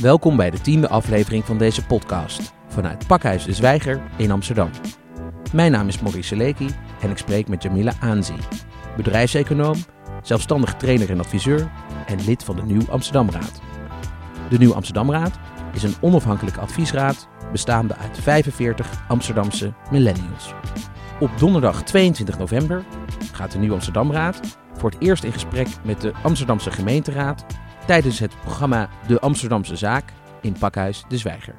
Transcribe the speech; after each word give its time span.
Welkom 0.00 0.36
bij 0.36 0.50
de 0.50 0.60
tiende 0.60 0.88
aflevering 0.88 1.44
van 1.44 1.58
deze 1.58 1.86
podcast 1.86 2.52
vanuit 2.68 3.06
Pakhuis 3.06 3.44
de 3.44 3.52
Zwijger 3.52 4.02
in 4.16 4.30
Amsterdam. 4.30 4.70
Mijn 5.52 5.72
naam 5.72 5.88
is 5.88 6.00
Maurice 6.00 6.28
Seleki 6.28 6.68
en 7.00 7.10
ik 7.10 7.18
spreek 7.18 7.48
met 7.48 7.62
Jamila 7.62 7.92
Aanzi, 8.00 8.36
bedrijfseconoom, 8.96 9.76
zelfstandig 10.22 10.74
trainer 10.74 11.10
en 11.10 11.18
adviseur 11.18 11.70
en 12.06 12.24
lid 12.24 12.44
van 12.44 12.56
de 12.56 12.62
Nieuw 12.62 12.90
Amsterdamraad. 12.90 13.60
De 14.48 14.58
Nieuw 14.58 14.74
Amsterdamraad 14.74 15.38
is 15.72 15.82
een 15.82 15.96
onafhankelijke 16.00 16.60
adviesraad 16.60 17.28
bestaande 17.52 17.96
uit 17.96 18.18
45 18.18 19.04
Amsterdamse 19.08 19.72
millennials. 19.90 20.54
Op 21.20 21.30
donderdag 21.38 21.82
22 21.82 22.38
november 22.38 22.84
gaat 23.32 23.52
de 23.52 23.58
Nieuw 23.58 23.72
Amsterdamraad 23.72 24.58
voor 24.72 24.90
het 24.90 25.00
eerst 25.00 25.24
in 25.24 25.32
gesprek 25.32 25.68
met 25.84 26.00
de 26.00 26.12
Amsterdamse 26.22 26.70
gemeenteraad 26.70 27.46
tijdens 27.86 28.18
het 28.18 28.40
programma 28.40 28.88
De 29.06 29.20
Amsterdamse 29.20 29.76
Zaak 29.76 30.12
in 30.40 30.52
Pakhuis 30.58 31.04
de 31.08 31.16
Zwijger. 31.16 31.54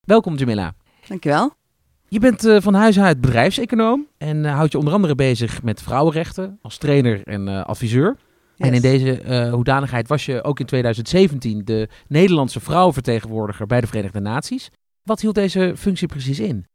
Welkom 0.00 0.34
Jamila. 0.36 0.74
Dankjewel. 1.08 1.52
Je 2.08 2.18
bent 2.18 2.44
uh, 2.44 2.60
van 2.60 2.74
huis 2.74 3.00
uit 3.00 3.20
bedrijfseconoom 3.20 4.06
en 4.18 4.44
uh, 4.44 4.54
houdt 4.54 4.72
je 4.72 4.78
onder 4.78 4.94
andere 4.94 5.14
bezig 5.14 5.62
met 5.62 5.82
vrouwenrechten 5.82 6.58
als 6.62 6.78
trainer 6.78 7.26
en 7.26 7.48
uh, 7.48 7.64
adviseur. 7.64 8.16
Yes. 8.56 8.68
En 8.68 8.74
in 8.74 8.80
deze 8.80 9.48
hoedanigheid 9.52 10.08
was 10.08 10.26
je 10.26 10.42
ook 10.42 10.60
in 10.60 10.66
2017 10.66 11.64
de 11.64 11.88
Nederlandse 12.08 12.60
vrouwenvertegenwoordiger 12.60 13.66
bij 13.66 13.80
de 13.80 13.86
Verenigde 13.86 14.20
Naties. 14.20 14.70
Wat 15.02 15.20
hield 15.20 15.34
deze 15.34 15.72
functie 15.76 16.08
precies 16.08 16.40
in? 16.40 16.69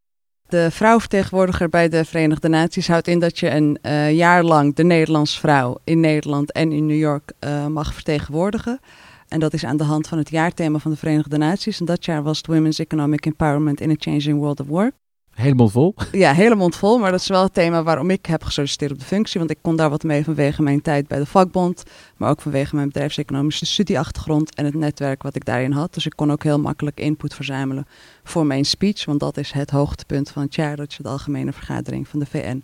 De 0.47 0.71
vrouwenvertegenwoordiger 0.71 1.69
bij 1.69 1.89
de 1.89 2.05
Verenigde 2.05 2.47
Naties 2.47 2.87
houdt 2.87 3.07
in 3.07 3.19
dat 3.19 3.39
je 3.39 3.49
een 3.49 3.77
uh, 3.81 4.13
jaar 4.13 4.43
lang 4.43 4.75
de 4.75 4.83
Nederlandse 4.83 5.39
vrouw 5.39 5.77
in 5.83 5.99
Nederland 5.99 6.51
en 6.51 6.71
in 6.71 6.85
New 6.85 6.97
York 6.97 7.31
uh, 7.39 7.67
mag 7.67 7.93
vertegenwoordigen. 7.93 8.79
En 9.27 9.39
dat 9.39 9.53
is 9.53 9.65
aan 9.65 9.77
de 9.77 9.83
hand 9.83 10.07
van 10.07 10.17
het 10.17 10.29
jaarthema 10.29 10.77
van 10.77 10.91
de 10.91 10.97
Verenigde 10.97 11.37
Naties. 11.37 11.79
En 11.79 11.85
dat 11.85 12.05
jaar 12.05 12.23
was 12.23 12.37
het 12.37 12.47
Women's 12.47 12.79
Economic 12.79 13.25
Empowerment 13.25 13.81
in 13.81 13.89
a 13.89 13.95
Changing 13.97 14.37
World 14.37 14.59
of 14.59 14.67
Work. 14.67 14.93
Helemaal 15.35 15.69
vol? 15.69 15.95
Ja, 16.11 16.33
helemaal 16.33 16.71
vol. 16.71 16.97
Maar 16.97 17.11
dat 17.11 17.19
is 17.19 17.27
wel 17.27 17.43
het 17.43 17.53
thema 17.53 17.83
waarom 17.83 18.09
ik 18.09 18.25
heb 18.25 18.43
gesolliciteerd 18.43 18.91
op 18.91 18.99
de 18.99 19.05
functie. 19.05 19.39
Want 19.39 19.51
ik 19.51 19.57
kon 19.61 19.75
daar 19.75 19.89
wat 19.89 20.03
mee 20.03 20.23
vanwege 20.23 20.61
mijn 20.61 20.81
tijd 20.81 21.07
bij 21.07 21.17
de 21.17 21.25
vakbond. 21.25 21.83
Maar 22.17 22.29
ook 22.29 22.41
vanwege 22.41 22.75
mijn 22.75 22.87
bedrijfseconomische 22.87 23.65
studieachtergrond 23.65 24.55
en 24.55 24.65
het 24.65 24.73
netwerk 24.73 25.23
wat 25.23 25.35
ik 25.35 25.45
daarin 25.45 25.71
had. 25.71 25.93
Dus 25.93 26.05
ik 26.05 26.13
kon 26.15 26.31
ook 26.31 26.43
heel 26.43 26.59
makkelijk 26.59 26.99
input 26.99 27.33
verzamelen 27.33 27.87
voor 28.23 28.45
mijn 28.45 28.65
speech. 28.65 29.05
Want 29.05 29.19
dat 29.19 29.37
is 29.37 29.51
het 29.51 29.69
hoogtepunt 29.69 30.29
van 30.29 30.41
het 30.41 30.55
jaar 30.55 30.75
dat 30.75 30.93
je 30.93 31.03
de 31.03 31.09
algemene 31.09 31.53
vergadering 31.53 32.07
van 32.07 32.19
de 32.19 32.25
VN 32.25 32.63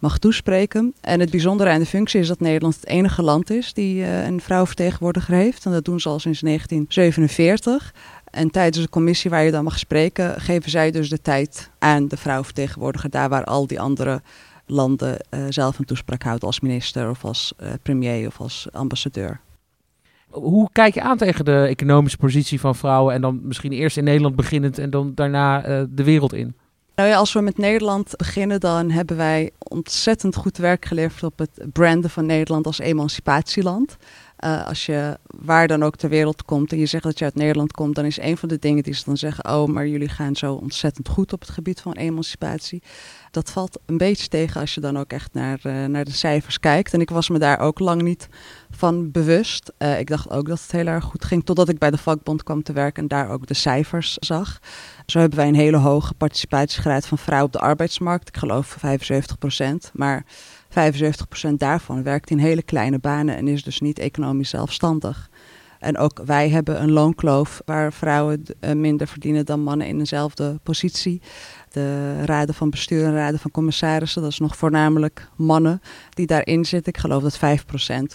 mag 0.00 0.18
toespreken. 0.18 0.94
En 1.00 1.20
het 1.20 1.30
bijzondere 1.30 1.70
aan 1.70 1.80
de 1.80 1.86
functie 1.86 2.20
is 2.20 2.28
dat 2.28 2.40
Nederland 2.40 2.74
het 2.74 2.86
enige 2.86 3.22
land 3.22 3.50
is 3.50 3.72
die 3.72 3.96
uh, 3.96 4.26
een 4.26 4.40
vrouwvertegenwoordiger 4.40 5.34
heeft. 5.34 5.64
En 5.64 5.72
dat 5.72 5.84
doen 5.84 6.00
ze 6.00 6.08
al 6.08 6.18
sinds 6.18 6.40
1947. 6.40 7.94
En 8.30 8.50
tijdens 8.50 8.84
de 8.84 8.90
commissie 8.90 9.30
waar 9.30 9.42
je 9.42 9.50
dan 9.50 9.64
mag 9.64 9.78
spreken, 9.78 10.40
geven 10.40 10.70
zij 10.70 10.90
dus 10.90 11.08
de 11.08 11.20
tijd 11.20 11.70
aan 11.78 12.08
de 12.08 12.16
vrouwvertegenwoordiger, 12.16 13.10
daar 13.10 13.28
waar 13.28 13.44
al 13.44 13.66
die 13.66 13.80
andere 13.80 14.22
landen 14.66 15.26
uh, 15.30 15.44
zelf 15.48 15.78
een 15.78 15.84
toespraak 15.84 16.22
houden 16.22 16.46
als 16.46 16.60
minister 16.60 17.10
of 17.10 17.24
als 17.24 17.52
uh, 17.62 17.68
premier 17.82 18.26
of 18.26 18.40
als 18.40 18.68
ambassadeur. 18.72 19.40
Hoe 20.28 20.68
kijk 20.72 20.94
je 20.94 21.02
aan 21.02 21.16
tegen 21.16 21.44
de 21.44 21.66
economische 21.68 22.18
positie 22.18 22.60
van 22.60 22.74
vrouwen 22.74 23.14
en 23.14 23.20
dan 23.20 23.40
misschien 23.42 23.72
eerst 23.72 23.96
in 23.96 24.04
Nederland 24.04 24.36
beginnend 24.36 24.78
en 24.78 24.90
dan 24.90 25.12
daarna 25.14 25.68
uh, 25.68 25.82
de 25.88 26.04
wereld 26.04 26.32
in? 26.32 26.54
Nou 26.94 27.08
ja, 27.12 27.16
als 27.16 27.32
we 27.32 27.40
met 27.40 27.58
Nederland 27.58 28.16
beginnen, 28.16 28.60
dan 28.60 28.90
hebben 28.90 29.16
wij 29.16 29.50
ontzettend 29.58 30.36
goed 30.36 30.56
werk 30.56 30.84
geleverd 30.84 31.22
op 31.22 31.38
het 31.38 31.64
branden 31.72 32.10
van 32.10 32.26
Nederland 32.26 32.66
als 32.66 32.78
emancipatieland. 32.78 33.96
Uh, 34.44 34.66
als 34.66 34.86
je 34.86 35.18
waar 35.24 35.68
dan 35.68 35.82
ook 35.82 35.96
ter 35.96 36.08
wereld 36.08 36.44
komt 36.44 36.72
en 36.72 36.78
je 36.78 36.86
zegt 36.86 37.04
dat 37.04 37.18
je 37.18 37.24
uit 37.24 37.34
Nederland 37.34 37.72
komt, 37.72 37.94
dan 37.94 38.04
is 38.04 38.18
een 38.18 38.36
van 38.36 38.48
de 38.48 38.58
dingen 38.58 38.82
die 38.82 38.94
ze 38.94 39.04
dan 39.04 39.16
zeggen: 39.16 39.50
Oh, 39.50 39.68
maar 39.68 39.86
jullie 39.86 40.08
gaan 40.08 40.36
zo 40.36 40.54
ontzettend 40.54 41.08
goed 41.08 41.32
op 41.32 41.40
het 41.40 41.50
gebied 41.50 41.80
van 41.80 41.92
emancipatie. 41.92 42.82
Dat 43.30 43.50
valt 43.50 43.78
een 43.86 43.96
beetje 43.96 44.28
tegen 44.28 44.60
als 44.60 44.74
je 44.74 44.80
dan 44.80 44.98
ook 44.98 45.12
echt 45.12 45.34
naar, 45.34 45.60
uh, 45.62 45.84
naar 45.84 46.04
de 46.04 46.12
cijfers 46.12 46.60
kijkt. 46.60 46.94
En 46.94 47.00
ik 47.00 47.10
was 47.10 47.28
me 47.28 47.38
daar 47.38 47.58
ook 47.58 47.78
lang 47.78 48.02
niet 48.02 48.28
van 48.70 49.10
bewust. 49.10 49.72
Uh, 49.78 49.98
ik 49.98 50.08
dacht 50.08 50.30
ook 50.30 50.48
dat 50.48 50.60
het 50.60 50.72
heel 50.72 50.86
erg 50.86 51.04
goed 51.04 51.24
ging, 51.24 51.44
totdat 51.44 51.68
ik 51.68 51.78
bij 51.78 51.90
de 51.90 51.98
vakbond 51.98 52.42
kwam 52.42 52.62
te 52.62 52.72
werken 52.72 53.02
en 53.02 53.08
daar 53.08 53.28
ook 53.28 53.46
de 53.46 53.54
cijfers 53.54 54.14
zag. 54.14 54.58
Zo 55.06 55.18
hebben 55.18 55.38
wij 55.38 55.48
een 55.48 55.54
hele 55.54 55.76
hoge 55.76 56.14
participatiegraad 56.14 57.06
van 57.06 57.18
vrouwen 57.18 57.46
op 57.46 57.52
de 57.52 57.66
arbeidsmarkt. 57.66 58.28
Ik 58.28 58.36
geloof 58.36 58.66
75 58.66 59.38
procent. 59.38 59.90
Maar 59.94 60.24
75% 60.70 61.52
daarvan 61.56 62.02
werkt 62.02 62.30
in 62.30 62.38
hele 62.38 62.62
kleine 62.62 62.98
banen 62.98 63.36
en 63.36 63.48
is 63.48 63.62
dus 63.62 63.80
niet 63.80 63.98
economisch 63.98 64.50
zelfstandig. 64.50 65.30
En 65.78 65.98
ook 65.98 66.20
wij 66.24 66.48
hebben 66.50 66.82
een 66.82 66.90
loonkloof 66.90 67.62
waar 67.64 67.92
vrouwen 67.92 68.42
minder 68.76 69.06
verdienen 69.06 69.46
dan 69.46 69.60
mannen 69.60 69.86
in 69.86 69.98
dezelfde 69.98 70.58
positie. 70.62 71.22
De 71.70 72.24
raden 72.24 72.54
van 72.54 72.70
bestuur 72.70 73.04
en 73.04 73.14
raden 73.14 73.40
van 73.40 73.50
commissarissen, 73.50 74.22
dat 74.22 74.30
is 74.30 74.38
nog 74.38 74.56
voornamelijk 74.56 75.28
mannen 75.36 75.80
die 76.10 76.26
daarin 76.26 76.64
zitten. 76.64 76.92
Ik 76.92 77.00
geloof 77.00 77.22
dat 77.22 77.36
5% 77.36 77.40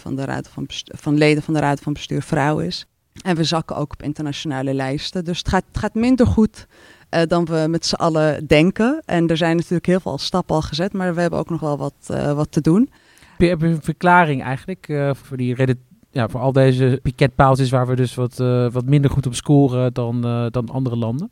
van, 0.01 0.15
de 0.15 0.25
raden 0.25 0.51
van, 0.51 0.65
van 0.85 1.17
leden 1.17 1.43
van 1.43 1.53
de 1.53 1.59
raden 1.59 1.83
van 1.83 1.93
bestuur 1.93 2.21
vrouw 2.21 2.59
is. 2.59 2.85
En 3.21 3.35
we 3.35 3.43
zakken 3.43 3.75
ook 3.75 3.93
op 3.93 4.03
internationale 4.03 4.73
lijsten. 4.73 5.25
Dus 5.25 5.37
het 5.37 5.49
gaat, 5.49 5.63
het 5.67 5.77
gaat 5.77 5.93
minder 5.93 6.27
goed 6.27 6.67
uh, 7.09 7.21
dan 7.27 7.45
we 7.45 7.65
met 7.69 7.85
z'n 7.85 7.95
allen 7.95 8.47
denken. 8.47 9.01
En 9.05 9.27
er 9.27 9.37
zijn 9.37 9.55
natuurlijk 9.55 9.85
heel 9.85 9.99
veel 9.99 10.17
stappen 10.17 10.55
al 10.55 10.61
gezet, 10.61 10.93
maar 10.93 11.15
we 11.15 11.21
hebben 11.21 11.39
ook 11.39 11.49
nog 11.49 11.59
wel 11.59 11.77
wat, 11.77 11.93
uh, 12.11 12.31
wat 12.31 12.51
te 12.51 12.61
doen. 12.61 12.89
Heb 13.37 13.61
je 13.61 13.67
een 13.67 13.81
verklaring 13.81 14.43
eigenlijk 14.43 14.87
uh, 14.87 15.09
voor, 15.13 15.37
die 15.37 15.55
reden, 15.55 15.79
ja, 16.11 16.27
voor 16.27 16.39
al 16.39 16.51
deze 16.51 16.99
piketpaaltjes 17.03 17.69
waar 17.69 17.87
we 17.87 17.95
dus 17.95 18.15
wat, 18.15 18.37
wat 18.71 18.85
minder 18.85 19.11
goed 19.11 19.25
op 19.25 19.35
scoren 19.35 19.93
dan, 19.93 20.21
dan 20.51 20.69
andere 20.69 20.95
landen? 20.95 21.29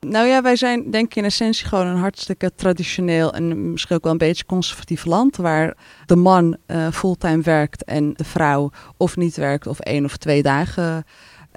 Nou 0.00 0.26
ja, 0.26 0.42
wij 0.42 0.56
zijn 0.56 0.90
denk 0.90 1.06
ik 1.06 1.16
in 1.16 1.24
essentie 1.24 1.66
gewoon 1.66 1.86
een 1.86 1.96
hartstikke 1.96 2.52
traditioneel 2.54 3.32
en 3.32 3.70
misschien 3.70 3.96
ook 3.96 4.02
wel 4.02 4.12
een 4.12 4.18
beetje 4.18 4.44
conservatief 4.44 5.04
land. 5.04 5.36
Waar 5.36 5.76
de 6.06 6.16
man 6.16 6.56
fulltime 6.92 7.42
werkt 7.42 7.84
en 7.84 8.12
de 8.14 8.24
vrouw 8.24 8.70
of 8.96 9.16
niet 9.16 9.36
werkt 9.36 9.66
of 9.66 9.80
één 9.80 10.04
of 10.04 10.16
twee 10.16 10.42
dagen 10.42 11.04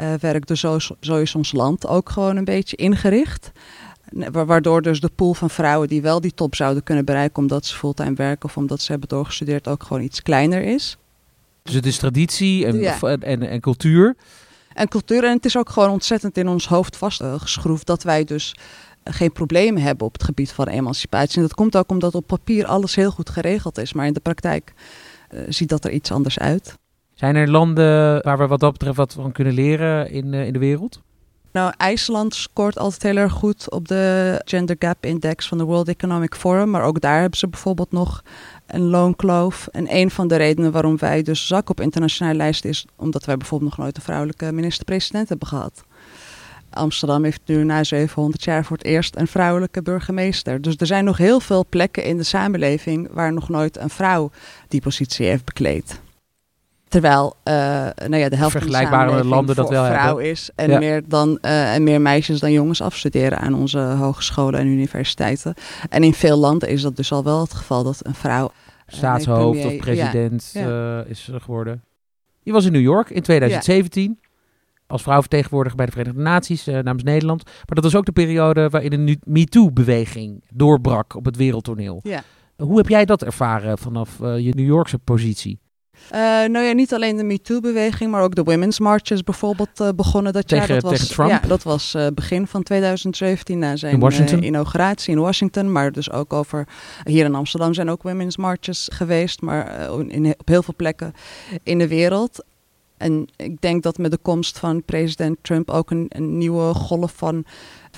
uh, 0.01 0.13
werkt. 0.13 0.47
Dus 0.47 0.59
zo, 0.59 0.77
zo 0.99 1.15
is 1.15 1.35
ons 1.35 1.51
land 1.51 1.87
ook 1.87 2.09
gewoon 2.09 2.35
een 2.35 2.45
beetje 2.45 2.75
ingericht. 2.75 3.51
Waardoor 4.31 4.81
dus 4.81 4.99
de 4.99 5.11
pool 5.15 5.33
van 5.33 5.49
vrouwen 5.49 5.87
die 5.87 6.01
wel 6.01 6.21
die 6.21 6.33
top 6.33 6.55
zouden 6.55 6.83
kunnen 6.83 7.05
bereiken 7.05 7.37
omdat 7.37 7.65
ze 7.65 7.75
fulltime 7.75 8.13
werken 8.13 8.45
of 8.45 8.57
omdat 8.57 8.81
ze 8.81 8.91
hebben 8.91 9.09
doorgestudeerd 9.09 9.67
ook 9.67 9.83
gewoon 9.83 10.03
iets 10.03 10.21
kleiner 10.21 10.63
is. 10.63 10.97
Dus 11.63 11.73
het 11.73 11.85
is 11.85 11.97
traditie 11.97 12.65
en, 12.65 12.79
ja. 12.79 12.99
en, 13.01 13.21
en, 13.21 13.41
en 13.41 13.59
cultuur 13.59 14.15
en 14.73 14.87
cultuur. 14.87 15.23
En 15.23 15.35
het 15.35 15.45
is 15.45 15.57
ook 15.57 15.69
gewoon 15.69 15.89
ontzettend 15.89 16.37
in 16.37 16.47
ons 16.47 16.67
hoofd 16.67 16.97
vastgeschroefd 16.97 17.85
dat 17.85 18.03
wij 18.03 18.23
dus 18.23 18.55
geen 19.03 19.31
problemen 19.31 19.81
hebben 19.81 20.07
op 20.07 20.13
het 20.13 20.23
gebied 20.23 20.51
van 20.51 20.67
emancipatie. 20.67 21.35
En 21.35 21.41
dat 21.41 21.53
komt 21.53 21.77
ook 21.77 21.89
omdat 21.89 22.15
op 22.15 22.27
papier 22.27 22.65
alles 22.65 22.95
heel 22.95 23.11
goed 23.11 23.29
geregeld 23.29 23.77
is, 23.77 23.93
maar 23.93 24.05
in 24.05 24.13
de 24.13 24.19
praktijk 24.19 24.73
uh, 25.31 25.41
ziet 25.49 25.69
dat 25.69 25.85
er 25.85 25.91
iets 25.91 26.11
anders 26.11 26.39
uit. 26.39 26.77
Zijn 27.19 27.35
er 27.35 27.49
landen 27.49 28.21
waar 28.23 28.37
we 28.37 28.47
wat 28.47 28.59
dat 28.59 28.71
betreft 28.71 28.97
wat 28.97 29.13
van 29.13 29.31
kunnen 29.31 29.53
leren 29.53 30.11
in, 30.11 30.33
uh, 30.33 30.45
in 30.45 30.53
de 30.53 30.59
wereld? 30.59 31.01
Nou, 31.51 31.73
IJsland 31.77 32.35
scoort 32.35 32.77
altijd 32.77 33.03
heel 33.03 33.15
erg 33.15 33.31
goed 33.31 33.71
op 33.71 33.87
de 33.87 34.41
Gender 34.45 34.75
Gap 34.79 35.05
Index 35.05 35.47
van 35.47 35.57
de 35.57 35.63
World 35.63 35.87
Economic 35.87 36.35
Forum. 36.35 36.69
Maar 36.69 36.83
ook 36.83 37.01
daar 37.01 37.19
hebben 37.19 37.39
ze 37.39 37.47
bijvoorbeeld 37.47 37.91
nog 37.91 38.23
een 38.67 38.81
loonkloof. 38.81 39.67
En 39.71 39.95
een 39.95 40.11
van 40.11 40.27
de 40.27 40.35
redenen 40.35 40.71
waarom 40.71 40.97
wij 40.97 41.21
dus 41.21 41.47
zak 41.47 41.69
op 41.69 41.81
internationale 41.81 42.37
lijst 42.37 42.65
is... 42.65 42.85
omdat 42.95 43.25
wij 43.25 43.37
bijvoorbeeld 43.37 43.69
nog 43.69 43.79
nooit 43.79 43.97
een 43.97 44.03
vrouwelijke 44.03 44.51
minister-president 44.51 45.29
hebben 45.29 45.47
gehad. 45.47 45.83
Amsterdam 46.69 47.23
heeft 47.23 47.41
nu 47.45 47.63
na 47.63 47.83
700 47.83 48.43
jaar 48.43 48.65
voor 48.65 48.77
het 48.77 48.85
eerst 48.85 49.15
een 49.15 49.27
vrouwelijke 49.27 49.81
burgemeester. 49.81 50.61
Dus 50.61 50.75
er 50.77 50.87
zijn 50.87 51.05
nog 51.05 51.17
heel 51.17 51.39
veel 51.39 51.65
plekken 51.69 52.03
in 52.03 52.17
de 52.17 52.23
samenleving... 52.23 53.07
waar 53.11 53.33
nog 53.33 53.49
nooit 53.49 53.77
een 53.77 53.89
vrouw 53.89 54.31
die 54.67 54.81
positie 54.81 55.25
heeft 55.25 55.45
bekleed. 55.45 55.99
Terwijl 56.89 57.35
uh, 57.43 57.53
nou 57.95 58.15
ja, 58.15 58.29
de 58.29 58.35
helft 58.35 58.51
Vergelijkbare 58.51 59.09
van 59.09 59.17
de 59.17 59.25
landen 59.25 59.55
dat 59.55 59.69
wel 59.69 59.85
vrouw 59.85 60.05
hebben. 60.05 60.25
is. 60.25 60.49
En, 60.55 60.69
ja. 60.69 60.79
meer 60.79 61.01
dan, 61.07 61.37
uh, 61.41 61.73
en 61.73 61.83
meer 61.83 62.01
meisjes 62.01 62.39
dan 62.39 62.51
jongens 62.51 62.81
afstuderen 62.81 63.39
aan 63.39 63.53
onze 63.53 63.79
hogescholen 63.79 64.59
en 64.59 64.67
universiteiten. 64.67 65.53
En 65.89 66.03
in 66.03 66.13
veel 66.13 66.37
landen 66.37 66.69
is 66.69 66.81
dat 66.81 66.95
dus 66.95 67.11
al 67.11 67.23
wel 67.23 67.41
het 67.41 67.53
geval 67.53 67.83
dat 67.83 67.99
een 68.01 68.15
vrouw... 68.15 68.51
Staatshoofd 68.87 69.65
of 69.65 69.77
president 69.77 70.49
ja. 70.53 70.99
Uh, 70.99 71.09
is 71.09 71.29
geworden. 71.33 71.83
Je 72.41 72.51
was 72.51 72.65
in 72.65 72.71
New 72.71 72.81
York 72.81 73.09
in 73.09 73.21
2017 73.21 74.19
als 74.87 75.01
vrouwvertegenwoordiger 75.01 75.77
bij 75.77 75.85
de 75.85 75.91
Verenigde 75.91 76.21
Naties 76.21 76.65
namens 76.65 77.03
Nederland. 77.03 77.43
Maar 77.45 77.65
dat 77.65 77.83
was 77.83 77.95
ook 77.95 78.05
de 78.05 78.11
periode 78.11 78.69
waarin 78.69 79.05
de 79.05 79.17
MeToo-beweging 79.23 80.43
doorbrak 80.53 81.15
op 81.15 81.25
het 81.25 81.35
wereldtoneel. 81.35 82.03
Hoe 82.57 82.77
heb 82.77 82.87
jij 82.87 83.05
dat 83.05 83.23
ervaren 83.23 83.77
vanaf 83.77 84.17
je 84.17 84.51
New 84.55 84.65
Yorkse 84.65 84.99
positie? 84.99 85.59
Uh, 86.13 86.19
nou 86.19 86.59
ja, 86.59 86.71
niet 86.71 86.93
alleen 86.93 87.17
de 87.17 87.23
MeToo-beweging, 87.23 88.11
maar 88.11 88.23
ook 88.23 88.35
de 88.35 88.43
Women's 88.43 88.79
Marches 88.79 89.23
bijvoorbeeld 89.23 89.81
uh, 89.81 89.89
begonnen 89.95 90.33
dat 90.33 90.47
tegen, 90.47 90.67
jaar. 90.67 90.81
Dat 90.81 90.91
tegen 90.91 91.07
was, 91.07 91.15
Trump? 91.15 91.29
Ja, 91.29 91.39
dat 91.47 91.63
was 91.63 91.93
uh, 91.95 92.07
begin 92.13 92.47
van 92.47 92.63
2017 92.63 93.59
na 93.59 93.75
zijn 93.75 94.01
in 94.01 94.43
inauguratie 94.43 95.13
in 95.13 95.19
Washington. 95.19 95.71
Maar 95.71 95.91
dus 95.91 96.11
ook 96.11 96.33
over, 96.33 96.67
hier 97.03 97.25
in 97.25 97.35
Amsterdam 97.35 97.73
zijn 97.73 97.89
ook 97.89 98.03
Women's 98.03 98.37
Marches 98.37 98.89
geweest, 98.93 99.41
maar 99.41 99.89
in, 100.07 100.35
op 100.37 100.47
heel 100.47 100.63
veel 100.63 100.73
plekken 100.77 101.13
in 101.63 101.77
de 101.77 101.87
wereld. 101.87 102.43
En 102.97 103.27
ik 103.35 103.61
denk 103.61 103.83
dat 103.83 103.97
met 103.97 104.11
de 104.11 104.17
komst 104.21 104.59
van 104.59 104.83
president 104.83 105.37
Trump 105.41 105.69
ook 105.69 105.91
een, 105.91 106.05
een 106.09 106.37
nieuwe 106.37 106.73
golf 106.73 107.13
van 107.15 107.45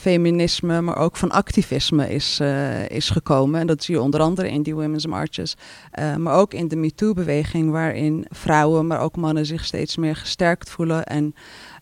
feminisme, 0.02 0.82
maar 0.82 0.98
ook 0.98 1.18
van 1.18 1.32
activisme 1.32 2.14
is, 2.14 2.40
uh, 2.42 2.90
is 2.90 3.10
gekomen. 3.10 3.60
En 3.60 3.68
dat 3.68 3.84
zie 3.84 3.96
je 3.96 4.02
onder 4.02 4.20
andere 4.20 4.50
in 4.50 4.62
die 4.62 4.76
Women's 4.76 5.06
Marches, 5.06 5.56
uh, 6.00 6.16
maar 6.16 6.36
ook 6.36 6.54
in 6.54 6.68
de 6.68 6.76
MeToo-beweging, 6.76 7.72
waarin 7.72 8.26
vrouwen, 8.30 8.88
maar 8.88 9.00
ook 9.00 9.16
mannen 9.16 9.46
zich 9.46 9.66
steeds 9.66 9.98
meer 9.98 10.16
gesterkt 10.16 10.70
voelen 10.70 11.06
en 11.06 11.36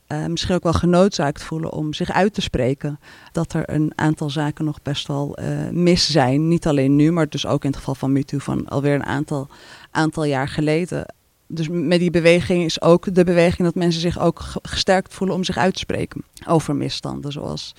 uh, 0.07 0.25
misschien 0.25 0.55
ook 0.55 0.63
wel 0.63 0.73
genoodzaakt 0.73 1.43
voelen 1.43 1.71
om 1.71 1.93
zich 1.93 2.11
uit 2.11 2.33
te 2.33 2.41
spreken. 2.41 2.99
Dat 3.31 3.53
er 3.53 3.69
een 3.69 3.91
aantal 3.95 4.29
zaken 4.29 4.65
nog 4.65 4.81
best 4.81 5.07
wel 5.07 5.37
mis 5.71 6.11
zijn. 6.11 6.47
Niet 6.47 6.67
alleen 6.67 6.95
nu, 6.95 7.11
maar 7.11 7.29
dus 7.29 7.45
ook 7.45 7.63
in 7.63 7.69
het 7.69 7.77
geval 7.77 7.95
van 7.95 8.11
MeToo 8.11 8.39
van 8.39 8.67
alweer 8.67 8.93
een 8.93 9.05
aantal, 9.05 9.47
aantal 9.91 10.23
jaar 10.23 10.47
geleden 10.47 11.05
dus 11.51 11.67
met 11.69 11.99
die 11.99 12.11
beweging 12.11 12.63
is 12.63 12.81
ook 12.81 13.15
de 13.15 13.23
beweging 13.23 13.67
dat 13.67 13.75
mensen 13.75 14.01
zich 14.01 14.19
ook 14.19 14.41
gesterkt 14.61 15.13
voelen 15.13 15.35
om 15.35 15.43
zich 15.43 15.57
uit 15.57 15.73
te 15.73 15.79
spreken 15.79 16.23
over 16.47 16.75
misstanden, 16.75 17.31
zoals 17.31 17.75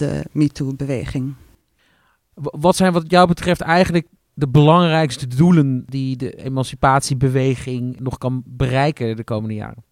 de 0.00 0.24
MeToo-beweging. 0.32 1.34
Wat 2.34 2.76
zijn 2.76 2.92
wat 2.92 3.10
jou 3.10 3.28
betreft 3.28 3.60
eigenlijk 3.60 4.06
de 4.34 4.48
belangrijkste 4.48 5.26
doelen 5.26 5.82
die 5.86 6.16
de 6.16 6.32
emancipatiebeweging 6.32 8.00
nog 8.00 8.18
kan 8.18 8.42
bereiken 8.46 9.16
de 9.16 9.24
komende 9.24 9.54
jaren? 9.54 9.84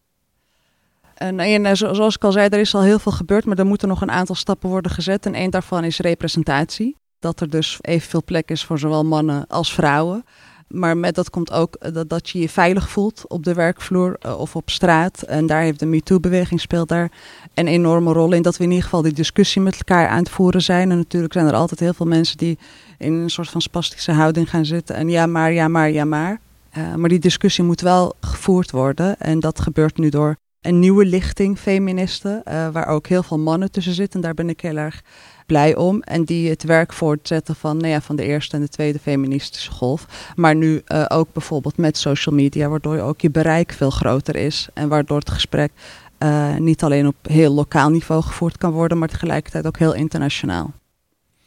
En, 1.15 1.41
en, 1.41 1.77
zoals 1.77 2.15
ik 2.15 2.25
al 2.25 2.33
zei, 2.33 2.49
er 2.49 2.59
is 2.59 2.75
al 2.75 2.83
heel 2.83 2.99
veel 2.99 3.13
gebeurd, 3.13 3.45
maar 3.45 3.59
er 3.59 3.67
moeten 3.67 3.89
nog 3.89 4.01
een 4.01 4.11
aantal 4.11 4.35
stappen 4.35 4.69
worden 4.69 4.91
gezet. 4.91 5.27
En 5.27 5.35
één 5.35 5.51
daarvan 5.51 5.85
is 5.85 5.99
representatie. 5.99 6.97
Dat 7.19 7.41
er 7.41 7.51
dus 7.51 7.79
evenveel 7.81 8.25
plek 8.25 8.51
is 8.51 8.65
voor 8.65 8.79
zowel 8.79 9.05
mannen 9.05 9.47
als 9.47 9.75
vrouwen. 9.75 10.25
Maar 10.69 10.97
met 10.97 11.15
dat 11.15 11.31
komt 11.31 11.53
ook 11.53 11.75
eh, 11.75 11.93
dat, 11.93 12.09
dat 12.09 12.31
je 12.31 12.39
je 12.39 12.49
veilig 12.49 12.89
voelt 12.89 13.25
op 13.29 13.45
de 13.45 13.55
werkvloer 13.55 14.17
uh, 14.27 14.39
of 14.39 14.57
op 14.57 14.71
straat. 14.71 15.23
En 15.23 15.47
daar 15.47 15.63
heeft 15.63 15.79
de 15.79 15.87
MeToo-beweging 15.87 16.61
speelt 16.61 16.89
daar 16.89 17.13
een 17.59 17.67
enorme 17.67 18.13
rol 18.13 18.33
in. 18.33 18.43
Dat 18.43 18.57
we 18.57 18.65
in 18.65 18.71
ieder 18.71 18.85
geval 18.85 19.03
die 19.03 19.13
discussie 19.13 19.63
met 19.63 19.75
elkaar 19.75 20.09
aan 20.09 20.19
het 20.19 20.31
voeren 20.31 20.63
zijn. 20.63 20.91
En 20.91 20.97
natuurlijk 20.97 21.33
zijn 21.33 21.47
er 21.47 21.55
altijd 21.55 21.81
heel 21.81 21.95
veel 21.95 22.07
mensen 22.07 22.37
die 22.37 22.59
in 22.99 23.13
een 23.13 23.31
soort 23.31 23.49
van 23.49 23.61
spastische 23.61 24.13
houding 24.13 24.51
gaan 24.51 24.65
zitten. 24.65 24.97
En 24.97 25.09
ja 25.09 25.27
maar, 25.27 25.53
ja 25.53 25.69
maar, 25.69 25.91
ja 25.91 26.05
maar. 26.05 26.41
Uh, 26.79 26.95
maar 26.95 27.09
die 27.09 27.19
discussie 27.19 27.65
moet 27.65 27.81
wel 27.81 28.15
gevoerd 28.21 28.71
worden. 28.71 29.19
En 29.19 29.41
dat 29.41 29.61
gebeurt 29.61 29.99
nu 29.99 30.09
door 30.09 30.37
een 30.61 30.79
nieuwe 30.79 31.05
lichting 31.05 31.59
feministen. 31.59 32.43
Uh, 32.49 32.69
waar 32.69 32.87
ook 32.87 33.07
heel 33.07 33.23
veel 33.23 33.39
mannen 33.39 33.71
tussen 33.71 33.95
zitten. 33.95 34.21
En 34.21 34.27
daar 34.27 34.35
ben 34.35 34.49
ik 34.49 34.61
heel 34.61 34.77
erg 34.77 35.03
blij 35.47 35.77
om. 35.77 36.03
En 36.03 36.25
die 36.25 36.51
het 36.51 36.63
werk 36.63 36.93
voortzetten 36.93 37.57
van, 37.57 37.77
nou 37.77 37.89
ja, 37.89 38.01
van 38.01 38.17
de 38.17 38.25
eerste 38.25 38.57
en 38.57 38.63
de 38.63 38.69
tweede 38.69 38.99
feministische 38.99 39.71
golf. 39.71 40.33
Maar 40.37 40.55
nu 40.55 40.83
uh, 40.87 41.05
ook 41.09 41.33
bijvoorbeeld 41.33 41.77
met 41.77 41.97
social 41.97 42.35
media, 42.35 42.69
waardoor 42.69 42.99
ook 42.99 43.21
je 43.21 43.31
bereik 43.31 43.73
veel 43.73 43.91
groter 43.91 44.37
is. 44.37 44.69
En 44.75 44.89
waardoor 44.89 45.19
het 45.19 45.31
gesprek 45.31 45.73
uh, 46.19 46.57
niet 46.57 46.83
alleen 46.83 47.07
op 47.07 47.17
heel 47.23 47.53
lokaal 47.53 47.91
niveau 47.91 48.23
gevoerd 48.23 48.59
kan 48.59 48.73
worden, 48.73 48.99
maar 48.99 49.09
tegelijkertijd 49.09 49.67
ook 49.67 49.79
heel 49.79 49.95
internationaal. 49.95 50.73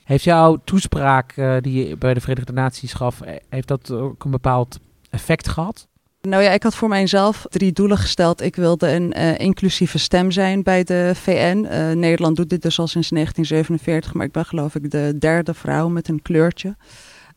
Heeft 0.03 0.23
jouw 0.23 0.59
toespraak 0.63 1.33
uh, 1.35 1.55
die 1.61 1.87
je 1.87 1.97
bij 1.97 2.13
de 2.13 2.21
Verenigde 2.21 2.53
Naties 2.53 2.93
gaf, 2.93 3.19
heeft 3.49 3.67
dat 3.67 3.91
ook 3.91 4.23
een 4.23 4.31
bepaald 4.31 4.79
effect 5.09 5.47
gehad? 5.47 5.87
Nou 6.21 6.43
ja, 6.43 6.51
ik 6.51 6.63
had 6.63 6.75
voor 6.75 6.89
mijzelf 6.89 7.45
drie 7.49 7.71
doelen 7.71 7.97
gesteld. 7.97 8.41
Ik 8.41 8.55
wilde 8.55 8.91
een 8.91 9.13
uh, 9.17 9.39
inclusieve 9.39 9.99
stem 9.99 10.31
zijn 10.31 10.63
bij 10.63 10.83
de 10.83 11.11
VN. 11.15 11.67
Uh, 11.71 11.91
Nederland 11.91 12.35
doet 12.35 12.49
dit 12.49 12.61
dus 12.61 12.79
al 12.79 12.87
sinds 12.87 13.09
1947, 13.09 14.13
maar 14.13 14.25
ik 14.25 14.31
ben 14.31 14.45
geloof 14.45 14.75
ik 14.75 14.91
de 14.91 15.15
derde 15.19 15.53
vrouw 15.53 15.89
met 15.89 16.07
een 16.07 16.21
kleurtje. 16.21 16.75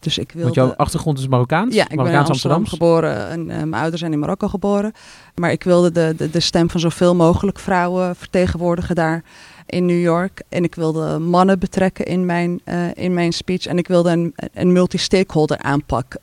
Dus 0.04 0.18
ik 0.18 0.32
wilde... 0.32 0.44
Want 0.44 0.54
jouw 0.54 0.74
achtergrond 0.76 1.18
is 1.18 1.28
Marokkaans? 1.28 1.74
Ja, 1.74 1.88
ik 1.88 1.96
ben 1.96 2.06
in 2.06 2.16
Amsterdam 2.16 2.66
geboren 2.66 3.28
en 3.28 3.40
uh, 3.40 3.46
mijn 3.46 3.74
ouders 3.74 4.00
zijn 4.00 4.12
in 4.12 4.18
Marokko 4.18 4.48
geboren. 4.48 4.92
Maar 5.34 5.52
ik 5.52 5.62
wilde 5.62 5.92
de, 5.92 6.14
de, 6.16 6.30
de 6.30 6.40
stem 6.40 6.70
van 6.70 6.80
zoveel 6.80 7.14
mogelijk 7.14 7.58
vrouwen 7.58 8.16
vertegenwoordigen 8.16 8.94
daar 8.94 9.22
in 9.66 9.86
New 9.86 10.00
York. 10.00 10.42
En 10.48 10.64
ik 10.64 10.74
wilde 10.74 11.18
mannen 11.18 11.58
betrekken 11.58 12.04
in 12.04 12.26
mijn, 12.26 12.60
in 12.94 13.14
mijn 13.14 13.32
speech. 13.32 13.66
En 13.66 13.78
ik 13.78 13.88
wilde 13.88 14.10
een, 14.10 14.34
een 14.52 14.72
multi-stakeholder 14.72 15.58
aanpak 15.58 16.16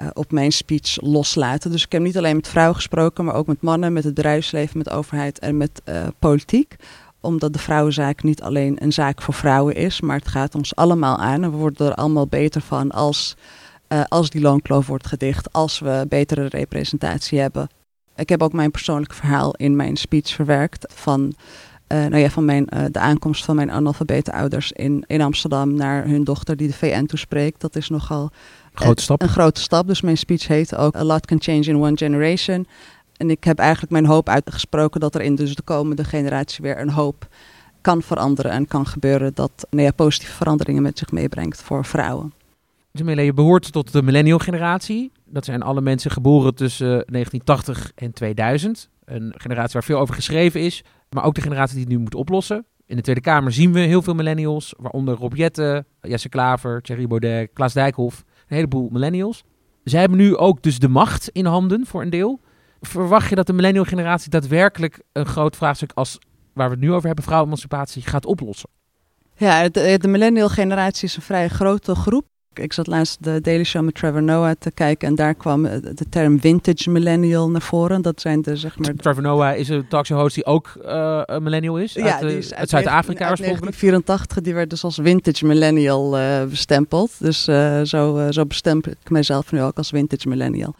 uh, 0.00 0.06
op 0.12 0.32
mijn 0.32 0.52
speech 0.52 1.00
loslaten. 1.00 1.70
Dus 1.70 1.84
ik 1.84 1.92
heb 1.92 2.02
niet 2.02 2.16
alleen 2.16 2.36
met 2.36 2.48
vrouwen 2.48 2.76
gesproken, 2.76 3.24
maar 3.24 3.34
ook 3.34 3.46
met 3.46 3.62
mannen, 3.62 3.92
met 3.92 4.04
het 4.04 4.14
bedrijfsleven, 4.14 4.78
met 4.78 4.86
de 4.86 4.92
overheid 4.92 5.38
en 5.38 5.56
met 5.56 5.82
uh, 5.84 5.94
politiek. 6.18 6.76
Omdat 7.22 7.52
de 7.52 7.58
vrouwenzaak 7.58 8.22
niet 8.22 8.42
alleen 8.42 8.76
een 8.82 8.92
zaak 8.92 9.22
voor 9.22 9.34
vrouwen 9.34 9.74
is, 9.74 10.00
maar 10.00 10.16
het 10.16 10.28
gaat 10.28 10.54
ons 10.54 10.76
allemaal 10.76 11.16
aan. 11.16 11.42
En 11.42 11.50
we 11.50 11.56
worden 11.56 11.86
er 11.86 11.94
allemaal 11.94 12.26
beter 12.26 12.60
van 12.60 12.90
als, 12.90 13.36
uh, 13.88 14.02
als 14.08 14.30
die 14.30 14.40
loonkloof 14.40 14.86
wordt 14.86 15.06
gedicht, 15.06 15.52
als 15.52 15.78
we 15.78 16.06
betere 16.08 16.46
representatie 16.46 17.38
hebben. 17.38 17.68
Ik 18.16 18.28
heb 18.28 18.42
ook 18.42 18.52
mijn 18.52 18.70
persoonlijke 18.70 19.14
verhaal 19.14 19.54
in 19.54 19.76
mijn 19.76 19.96
speech 19.96 20.28
verwerkt 20.28 20.92
van 20.94 21.34
uh, 21.92 21.98
nou 21.98 22.16
ja, 22.16 22.30
van 22.30 22.44
mijn, 22.44 22.66
uh, 22.74 22.84
de 22.90 22.98
aankomst 22.98 23.44
van 23.44 23.56
mijn 23.56 23.70
analfabete 23.70 24.32
ouders 24.32 24.72
in, 24.72 25.04
in 25.06 25.20
Amsterdam 25.20 25.74
naar 25.74 26.06
hun 26.06 26.24
dochter 26.24 26.56
die 26.56 26.66
de 26.66 26.74
VN 26.74 27.04
toespreekt. 27.04 27.60
Dat 27.60 27.76
is 27.76 27.88
nogal 27.88 28.30
grote 28.74 29.02
stap. 29.02 29.22
een 29.22 29.28
grote 29.28 29.60
stap. 29.60 29.86
Dus 29.86 30.00
mijn 30.00 30.18
speech 30.18 30.46
heet 30.46 30.76
ook 30.76 30.96
A 30.96 31.04
Lot 31.04 31.26
Can 31.26 31.40
Change 31.40 31.64
in 31.64 31.76
One 31.76 31.96
Generation. 31.96 32.66
En 33.22 33.30
ik 33.30 33.44
heb 33.44 33.58
eigenlijk 33.58 33.92
mijn 33.92 34.06
hoop 34.06 34.28
uitgesproken 34.28 35.00
dat 35.00 35.14
er 35.14 35.20
in 35.20 35.34
dus 35.34 35.54
de 35.54 35.62
komende 35.62 36.04
generatie 36.04 36.62
weer 36.62 36.80
een 36.80 36.90
hoop 36.90 37.28
kan 37.80 38.02
veranderen 38.02 38.50
en 38.50 38.66
kan 38.66 38.86
gebeuren 38.86 39.34
dat 39.34 39.66
nou 39.70 39.82
ja, 39.82 39.90
positieve 39.90 40.34
veranderingen 40.34 40.82
met 40.82 40.98
zich 40.98 41.10
meebrengt 41.10 41.62
voor 41.62 41.84
vrouwen. 41.84 42.32
Jamila, 42.92 43.22
je 43.22 43.32
behoort 43.32 43.72
tot 43.72 43.92
de 43.92 44.02
millennial 44.02 44.38
generatie. 44.38 45.12
Dat 45.24 45.44
zijn 45.44 45.62
alle 45.62 45.80
mensen 45.80 46.10
geboren 46.10 46.54
tussen 46.54 46.86
1980 46.86 47.92
en 47.94 48.12
2000. 48.12 48.88
Een 49.04 49.34
generatie 49.36 49.72
waar 49.72 49.84
veel 49.84 49.98
over 49.98 50.14
geschreven 50.14 50.60
is, 50.60 50.84
maar 51.10 51.24
ook 51.24 51.34
de 51.34 51.40
generatie 51.40 51.74
die 51.74 51.84
het 51.84 51.92
nu 51.92 51.98
moet 51.98 52.14
oplossen. 52.14 52.64
In 52.86 52.96
de 52.96 53.02
Tweede 53.02 53.20
Kamer 53.20 53.52
zien 53.52 53.72
we 53.72 53.80
heel 53.80 54.02
veel 54.02 54.14
millennials, 54.14 54.74
waaronder 54.78 55.14
Rob 55.16 55.34
Jette, 55.34 55.84
Jesse 56.00 56.28
Klaver, 56.28 56.82
Thierry 56.82 57.06
Baudet, 57.06 57.50
Klaas 57.52 57.72
Dijkhoff, 57.72 58.24
een 58.48 58.56
heleboel 58.56 58.88
millennials. 58.92 59.44
Zij 59.84 60.00
hebben 60.00 60.18
nu 60.18 60.36
ook 60.36 60.62
dus 60.62 60.78
de 60.78 60.88
macht 60.88 61.28
in 61.28 61.46
handen 61.46 61.86
voor 61.86 62.02
een 62.02 62.10
deel. 62.10 62.40
Verwacht 62.86 63.28
je 63.28 63.34
dat 63.34 63.46
de 63.46 63.52
millennial 63.52 63.84
generatie 63.84 64.30
daadwerkelijk 64.30 65.02
een 65.12 65.26
groot 65.26 65.56
vraagstuk 65.56 65.90
als 65.94 66.18
waar 66.52 66.68
we 66.68 66.74
het 66.74 66.84
nu 66.84 66.92
over 66.92 67.06
hebben, 67.06 67.24
vrouwenemancipatie, 67.24 68.02
gaat 68.02 68.26
oplossen? 68.26 68.68
Ja, 69.36 69.68
de, 69.68 69.98
de 69.98 70.08
millennial 70.08 70.48
generatie 70.48 71.08
is 71.08 71.16
een 71.16 71.22
vrij 71.22 71.48
grote 71.48 71.94
groep. 71.94 72.24
Ik 72.54 72.72
zat 72.72 72.86
laatst 72.86 73.24
de 73.24 73.40
Daily 73.40 73.64
Show 73.64 73.84
met 73.84 73.94
Trevor 73.94 74.22
Noah 74.22 74.52
te 74.58 74.70
kijken 74.70 75.08
en 75.08 75.14
daar 75.14 75.34
kwam 75.34 75.62
de 75.62 76.06
term 76.10 76.40
vintage 76.40 76.90
millennial 76.90 77.50
naar 77.50 77.62
voren. 77.62 78.02
Dat 78.02 78.20
zijn 78.20 78.42
de 78.42 78.56
zeg 78.56 78.78
maar. 78.78 78.94
Trevor 78.94 79.22
Noah 79.22 79.56
is 79.56 79.68
een 79.68 79.88
talkshow 79.88 80.20
host 80.20 80.34
die 80.34 80.44
ook 80.44 80.72
uh, 80.84 81.22
een 81.24 81.42
millennial 81.42 81.78
is. 81.78 81.92
Ja, 81.92 82.12
uit, 82.12 82.20
die 82.20 82.38
is 82.38 82.54
uit 82.54 82.68
Zuid-Afrika 82.68 83.30
oorspronkelijk. 83.30 83.76
84, 83.76 84.40
die 84.40 84.54
werd 84.54 84.70
dus 84.70 84.84
als 84.84 84.98
vintage 85.02 85.46
millennial 85.46 86.18
uh, 86.18 86.44
bestempeld. 86.44 87.10
Dus 87.18 87.48
uh, 87.48 87.82
zo, 87.82 88.30
zo 88.30 88.46
bestempel 88.46 88.92
ik 88.92 89.10
mezelf 89.10 89.52
nu 89.52 89.62
ook 89.62 89.76
als 89.76 89.88
vintage 89.88 90.28
millennial. 90.28 90.74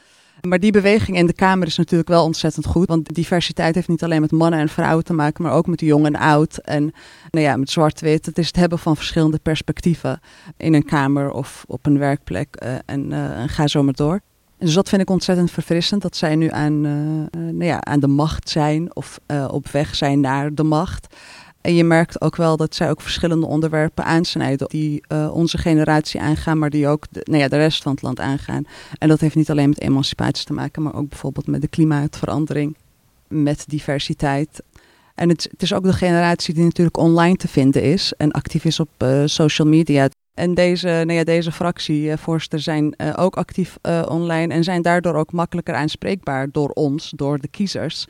Maar 0.48 0.60
die 0.60 0.72
beweging 0.72 1.16
in 1.16 1.26
de 1.26 1.32
Kamer 1.32 1.66
is 1.66 1.76
natuurlijk 1.76 2.08
wel 2.08 2.24
ontzettend 2.24 2.66
goed. 2.66 2.88
Want 2.88 3.14
diversiteit 3.14 3.74
heeft 3.74 3.88
niet 3.88 4.02
alleen 4.02 4.20
met 4.20 4.30
mannen 4.30 4.60
en 4.60 4.68
vrouwen 4.68 5.04
te 5.04 5.12
maken, 5.12 5.44
maar 5.44 5.52
ook 5.52 5.66
met 5.66 5.80
jong 5.80 6.06
en 6.06 6.16
oud. 6.16 6.56
En 6.56 6.92
nou 7.30 7.44
ja, 7.44 7.56
met 7.56 7.70
zwart-wit. 7.70 8.26
Het 8.26 8.38
is 8.38 8.46
het 8.46 8.56
hebben 8.56 8.78
van 8.78 8.96
verschillende 8.96 9.38
perspectieven 9.38 10.20
in 10.56 10.74
een 10.74 10.84
Kamer 10.84 11.30
of 11.30 11.64
op 11.66 11.86
een 11.86 11.98
werkplek. 11.98 12.56
En, 12.86 13.10
uh, 13.10 13.40
en 13.40 13.48
ga 13.48 13.66
zo 13.66 13.82
maar 13.82 13.94
door. 13.94 14.20
Dus 14.58 14.74
dat 14.74 14.88
vind 14.88 15.02
ik 15.02 15.10
ontzettend 15.10 15.50
verfrissend. 15.50 16.02
Dat 16.02 16.16
zij 16.16 16.36
nu 16.36 16.48
aan, 16.50 16.84
uh, 16.84 16.92
nou 17.30 17.64
ja, 17.64 17.80
aan 17.80 18.00
de 18.00 18.08
macht 18.08 18.48
zijn 18.48 18.96
of 18.96 19.18
op 19.48 19.68
weg 19.68 19.94
zijn 19.94 20.20
naar 20.20 20.54
de 20.54 20.62
macht. 20.62 21.14
En 21.62 21.74
je 21.74 21.84
merkt 21.84 22.20
ook 22.20 22.36
wel 22.36 22.56
dat 22.56 22.74
zij 22.74 22.90
ook 22.90 23.00
verschillende 23.00 23.46
onderwerpen 23.46 24.04
aansnijden 24.04 24.68
die 24.68 25.02
uh, 25.08 25.34
onze 25.34 25.58
generatie 25.58 26.20
aangaan, 26.20 26.58
maar 26.58 26.70
die 26.70 26.88
ook 26.88 27.06
de, 27.10 27.20
nou 27.24 27.42
ja, 27.42 27.48
de 27.48 27.56
rest 27.56 27.82
van 27.82 27.92
het 27.92 28.02
land 28.02 28.20
aangaan. 28.20 28.64
En 28.98 29.08
dat 29.08 29.20
heeft 29.20 29.34
niet 29.34 29.50
alleen 29.50 29.68
met 29.68 29.80
emancipatie 29.80 30.46
te 30.46 30.52
maken, 30.52 30.82
maar 30.82 30.94
ook 30.94 31.08
bijvoorbeeld 31.08 31.46
met 31.46 31.60
de 31.60 31.68
klimaatverandering, 31.68 32.76
met 33.28 33.64
diversiteit. 33.68 34.62
En 35.14 35.28
het, 35.28 35.48
is 35.56 35.74
ook 35.74 35.82
de 35.82 35.92
generatie 35.92 36.54
die 36.54 36.64
natuurlijk 36.64 36.96
online 36.96 37.36
te 37.36 37.48
vinden 37.48 37.82
is 37.82 38.12
en 38.16 38.30
actief 38.30 38.64
is 38.64 38.80
op 38.80 38.88
uh, 38.98 39.22
social 39.24 39.68
media. 39.68 40.08
En 40.34 40.54
deze, 40.54 40.86
nou 40.86 41.12
ja, 41.12 41.24
deze 41.24 41.52
fractievoorzitter 41.52 42.60
zijn 42.60 42.94
uh, 42.96 43.12
ook 43.16 43.36
actief 43.36 43.78
online 44.08 44.54
en 44.54 44.64
zijn 44.64 44.82
daardoor 44.82 45.14
ook 45.14 45.32
makkelijker 45.32 45.74
aanspreekbaar 45.74 46.48
door 46.52 46.68
ons, 46.68 47.12
door 47.16 47.38
de 47.38 47.48
kiezers. 47.48 48.06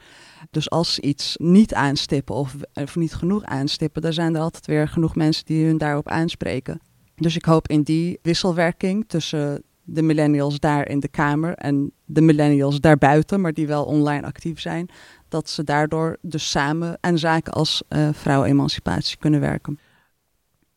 Dus 0.51 0.71
als 0.71 0.95
ze 0.95 1.01
iets 1.01 1.37
niet 1.37 1.75
aanstippen 1.75 2.35
of, 2.35 2.55
of 2.75 2.97
niet 2.97 3.15
genoeg 3.15 3.45
aanstippen, 3.45 4.03
dan 4.03 4.13
zijn 4.13 4.35
er 4.35 4.41
altijd 4.41 4.67
weer 4.67 4.89
genoeg 4.89 5.15
mensen 5.15 5.45
die 5.45 5.67
hun 5.67 5.79
daarop 5.79 6.09
aanspreken. 6.09 6.81
Dus 7.15 7.37
ik 7.37 7.45
hoop 7.45 7.69
in 7.69 7.83
die 7.83 8.19
wisselwerking 8.23 9.05
tussen 9.07 9.63
de 9.85 10.03
millennials 10.03 10.59
daar 10.59 10.89
in 10.89 11.01
de 11.01 11.09
Kamer 11.09 11.55
en 11.55 11.93
de 12.05 12.21
millennials 12.21 12.81
daarbuiten, 12.81 13.41
maar 13.41 13.53
die 13.53 13.67
wel 13.67 13.85
online 13.85 14.27
actief 14.27 14.61
zijn, 14.61 14.89
dat 15.29 15.49
ze 15.49 15.65
daardoor 15.65 16.17
dus 16.21 16.51
samen 16.51 16.99
aan 17.01 17.19
zaken 17.19 17.53
als 17.53 17.83
uh, 17.89 18.09
vrouwenemancipatie 18.13 19.17
kunnen 19.19 19.41
werken. 19.41 19.79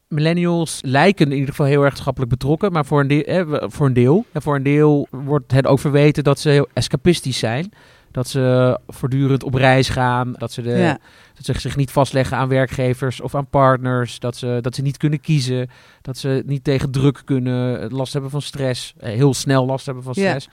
Millennials 0.07 0.79
lijken 0.81 1.25
in 1.25 1.31
ieder 1.31 1.49
geval 1.49 1.65
heel 1.65 1.83
erg 1.83 1.97
schappelijk 1.97 2.31
betrokken, 2.31 2.71
maar 2.71 2.85
voor 2.85 2.99
een, 2.99 3.07
deel, 3.07 3.23
eh, 3.23 3.69
voor 3.69 3.85
een 3.85 3.93
deel. 3.93 4.25
En 4.31 4.41
voor 4.41 4.55
een 4.55 4.63
deel 4.63 5.07
wordt 5.09 5.51
het 5.51 5.67
ook 5.67 5.79
verweten 5.79 6.23
dat 6.23 6.39
ze 6.39 6.49
heel 6.49 6.67
escapistisch 6.73 7.39
zijn. 7.39 7.71
Dat 8.15 8.27
ze 8.27 8.77
voortdurend 8.87 9.43
op 9.43 9.53
reis 9.53 9.89
gaan. 9.89 10.33
Dat 10.37 10.51
ze, 10.51 10.61
de, 10.61 10.97
dat 11.33 11.45
ze 11.45 11.59
zich 11.59 11.75
niet 11.75 11.91
vastleggen 11.91 12.37
aan 12.37 12.47
werkgevers 12.47 13.21
of 13.21 13.35
aan 13.35 13.47
partners. 13.47 14.19
Dat 14.19 14.37
ze, 14.37 14.57
dat 14.61 14.75
ze 14.75 14.81
niet 14.81 14.97
kunnen 14.97 15.19
kiezen. 15.19 15.69
Dat 16.01 16.17
ze 16.17 16.43
niet 16.45 16.63
tegen 16.63 16.91
druk 16.91 17.21
kunnen. 17.25 17.91
Last 17.91 18.13
hebben 18.13 18.31
van 18.31 18.41
stress. 18.41 18.93
Eh, 18.97 19.13
heel 19.13 19.33
snel 19.33 19.65
last 19.65 19.85
hebben 19.85 20.03
van 20.03 20.13
stress. 20.13 20.47
Uh, 20.47 20.51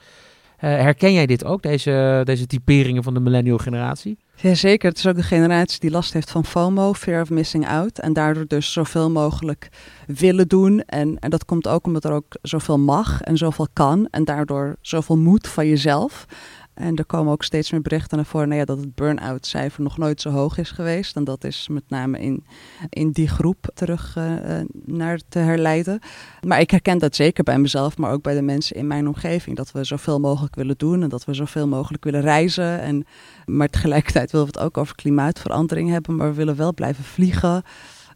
herken 0.59 1.13
jij 1.13 1.25
dit 1.25 1.45
ook, 1.45 1.61
deze, 1.61 2.21
deze 2.23 2.47
typeringen 2.47 3.03
van 3.03 3.13
de 3.13 3.19
millennial 3.19 3.57
generatie? 3.57 4.17
Jazeker, 4.35 4.89
het 4.89 4.97
is 4.97 5.07
ook 5.07 5.15
de 5.15 5.23
generatie 5.23 5.79
die 5.79 5.91
last 5.91 6.13
heeft 6.13 6.31
van 6.31 6.45
FOMO, 6.45 6.93
fear 6.93 7.21
of 7.21 7.29
missing 7.29 7.67
out. 7.67 7.99
En 7.99 8.13
daardoor 8.13 8.47
dus 8.47 8.73
zoveel 8.73 9.11
mogelijk 9.11 9.69
willen 10.07 10.47
doen. 10.47 10.81
En, 10.85 11.19
en 11.19 11.29
dat 11.29 11.45
komt 11.45 11.67
ook 11.67 11.85
omdat 11.85 12.05
er 12.05 12.11
ook 12.11 12.37
zoveel 12.41 12.79
mag 12.79 13.21
en 13.21 13.37
zoveel 13.37 13.67
kan. 13.73 14.07
En 14.11 14.23
daardoor 14.23 14.75
zoveel 14.81 15.17
moet 15.17 15.47
van 15.47 15.67
jezelf. 15.67 16.25
En 16.73 16.95
er 16.95 17.05
komen 17.05 17.31
ook 17.31 17.43
steeds 17.43 17.71
meer 17.71 17.81
berichten 17.81 18.17
naar 18.17 18.25
voren 18.25 18.47
nou 18.47 18.59
ja, 18.59 18.65
dat 18.65 18.77
het 18.77 18.95
burn-out 18.95 19.45
cijfer 19.45 19.83
nog 19.83 19.97
nooit 19.97 20.21
zo 20.21 20.29
hoog 20.29 20.57
is 20.57 20.71
geweest. 20.71 21.15
En 21.15 21.23
dat 21.23 21.43
is 21.43 21.67
met 21.71 21.83
name 21.87 22.19
in, 22.19 22.45
in 22.89 23.11
die 23.11 23.27
groep 23.27 23.71
terug 23.73 24.15
uh, 24.17 24.59
naar 24.85 25.19
te 25.29 25.39
herleiden. 25.39 25.99
Maar 26.41 26.59
ik 26.59 26.71
herken 26.71 26.97
dat 26.97 27.15
zeker 27.15 27.43
bij 27.43 27.59
mezelf, 27.59 27.97
maar 27.97 28.11
ook 28.11 28.21
bij 28.21 28.35
de 28.35 28.41
mensen 28.41 28.75
in 28.75 28.87
mijn 28.87 29.07
omgeving. 29.07 29.55
Dat 29.55 29.71
we 29.71 29.83
zoveel 29.83 30.19
mogelijk 30.19 30.55
willen 30.55 30.77
doen 30.77 31.03
en 31.03 31.09
dat 31.09 31.25
we 31.25 31.33
zoveel 31.33 31.67
mogelijk 31.67 32.03
willen 32.03 32.21
reizen. 32.21 32.79
En, 32.79 33.05
maar 33.45 33.69
tegelijkertijd 33.69 34.31
willen 34.31 34.47
we 34.47 34.53
het 34.53 34.65
ook 34.65 34.77
over 34.77 34.95
klimaatverandering 34.95 35.89
hebben, 35.89 36.15
maar 36.15 36.29
we 36.29 36.35
willen 36.35 36.55
wel 36.55 36.73
blijven 36.73 37.03
vliegen. 37.03 37.63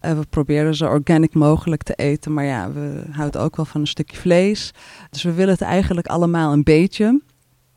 Uh, 0.02 0.12
we 0.12 0.26
proberen 0.30 0.76
zo 0.76 0.86
organic 0.86 1.34
mogelijk 1.34 1.84
te 1.84 1.94
eten, 1.94 2.34
maar 2.34 2.46
ja, 2.46 2.72
we 2.72 3.04
houden 3.12 3.42
ook 3.42 3.56
wel 3.56 3.66
van 3.66 3.82
een 3.82 3.88
stukje 3.88 4.18
vlees. 4.18 4.74
Dus 5.10 5.24
we 5.24 5.34
willen 5.34 5.54
het 5.54 5.62
eigenlijk 5.62 6.08
allemaal 6.08 6.54
een 6.54 6.64
beetje. 6.64 7.22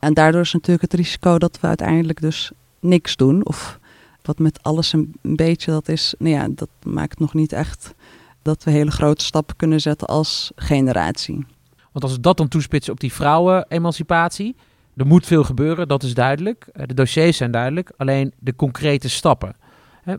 En 0.01 0.13
daardoor 0.13 0.41
is 0.41 0.53
natuurlijk 0.53 0.81
het 0.81 0.93
risico 0.93 1.37
dat 1.37 1.59
we 1.59 1.67
uiteindelijk 1.67 2.21
dus 2.21 2.51
niks 2.79 3.15
doen. 3.15 3.45
Of 3.45 3.79
wat 4.21 4.39
met 4.39 4.63
alles 4.63 4.93
een, 4.93 5.15
beetje 5.21 5.71
dat 5.71 5.87
is, 5.87 6.13
nou 6.17 6.35
ja, 6.35 6.47
dat 6.49 6.69
maakt 6.83 7.19
nog 7.19 7.33
niet 7.33 7.53
echt 7.53 7.93
dat 8.41 8.63
we 8.63 8.71
hele 8.71 8.91
grote 8.91 9.23
stappen 9.23 9.55
kunnen 9.55 9.81
zetten 9.81 10.07
als 10.07 10.51
generatie. 10.55 11.45
Want 11.91 12.03
als 12.03 12.13
we 12.13 12.19
dat 12.19 12.37
dan 12.37 12.47
toespitsen 12.47 12.93
op 12.93 12.99
die 12.99 13.13
vrouwen-emancipatie, 13.13 14.55
er 14.95 15.05
moet 15.07 15.25
veel 15.25 15.43
gebeuren, 15.43 15.87
dat 15.87 16.03
is 16.03 16.13
duidelijk. 16.13 16.67
Eh, 16.73 16.87
de 16.87 16.93
dossiers 16.93 17.37
zijn 17.37 17.51
duidelijk, 17.51 17.91
alleen 17.97 18.33
de 18.39 18.55
concrete 18.55 19.09
stappen. 19.09 19.55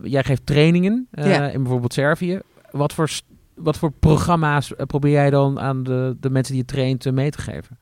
Jij 0.03 0.23
geeft 0.23 0.45
trainingen 0.45 1.07
uh, 1.13 1.53
in 1.53 1.61
bijvoorbeeld 1.61 1.93
Servië. 1.93 2.39
Wat 2.71 2.93
voor, 2.93 3.09
wat 3.53 3.77
voor 3.77 3.91
programma's 3.91 4.75
eh, 4.75 4.85
probeer 4.85 5.11
jij 5.11 5.29
dan 5.29 5.59
aan 5.59 5.83
de, 5.83 6.17
de 6.19 6.29
mensen 6.29 6.53
die 6.53 6.61
je 6.61 6.73
traint 6.73 7.11
mee 7.11 7.29
te 7.29 7.41
geven? 7.41 7.77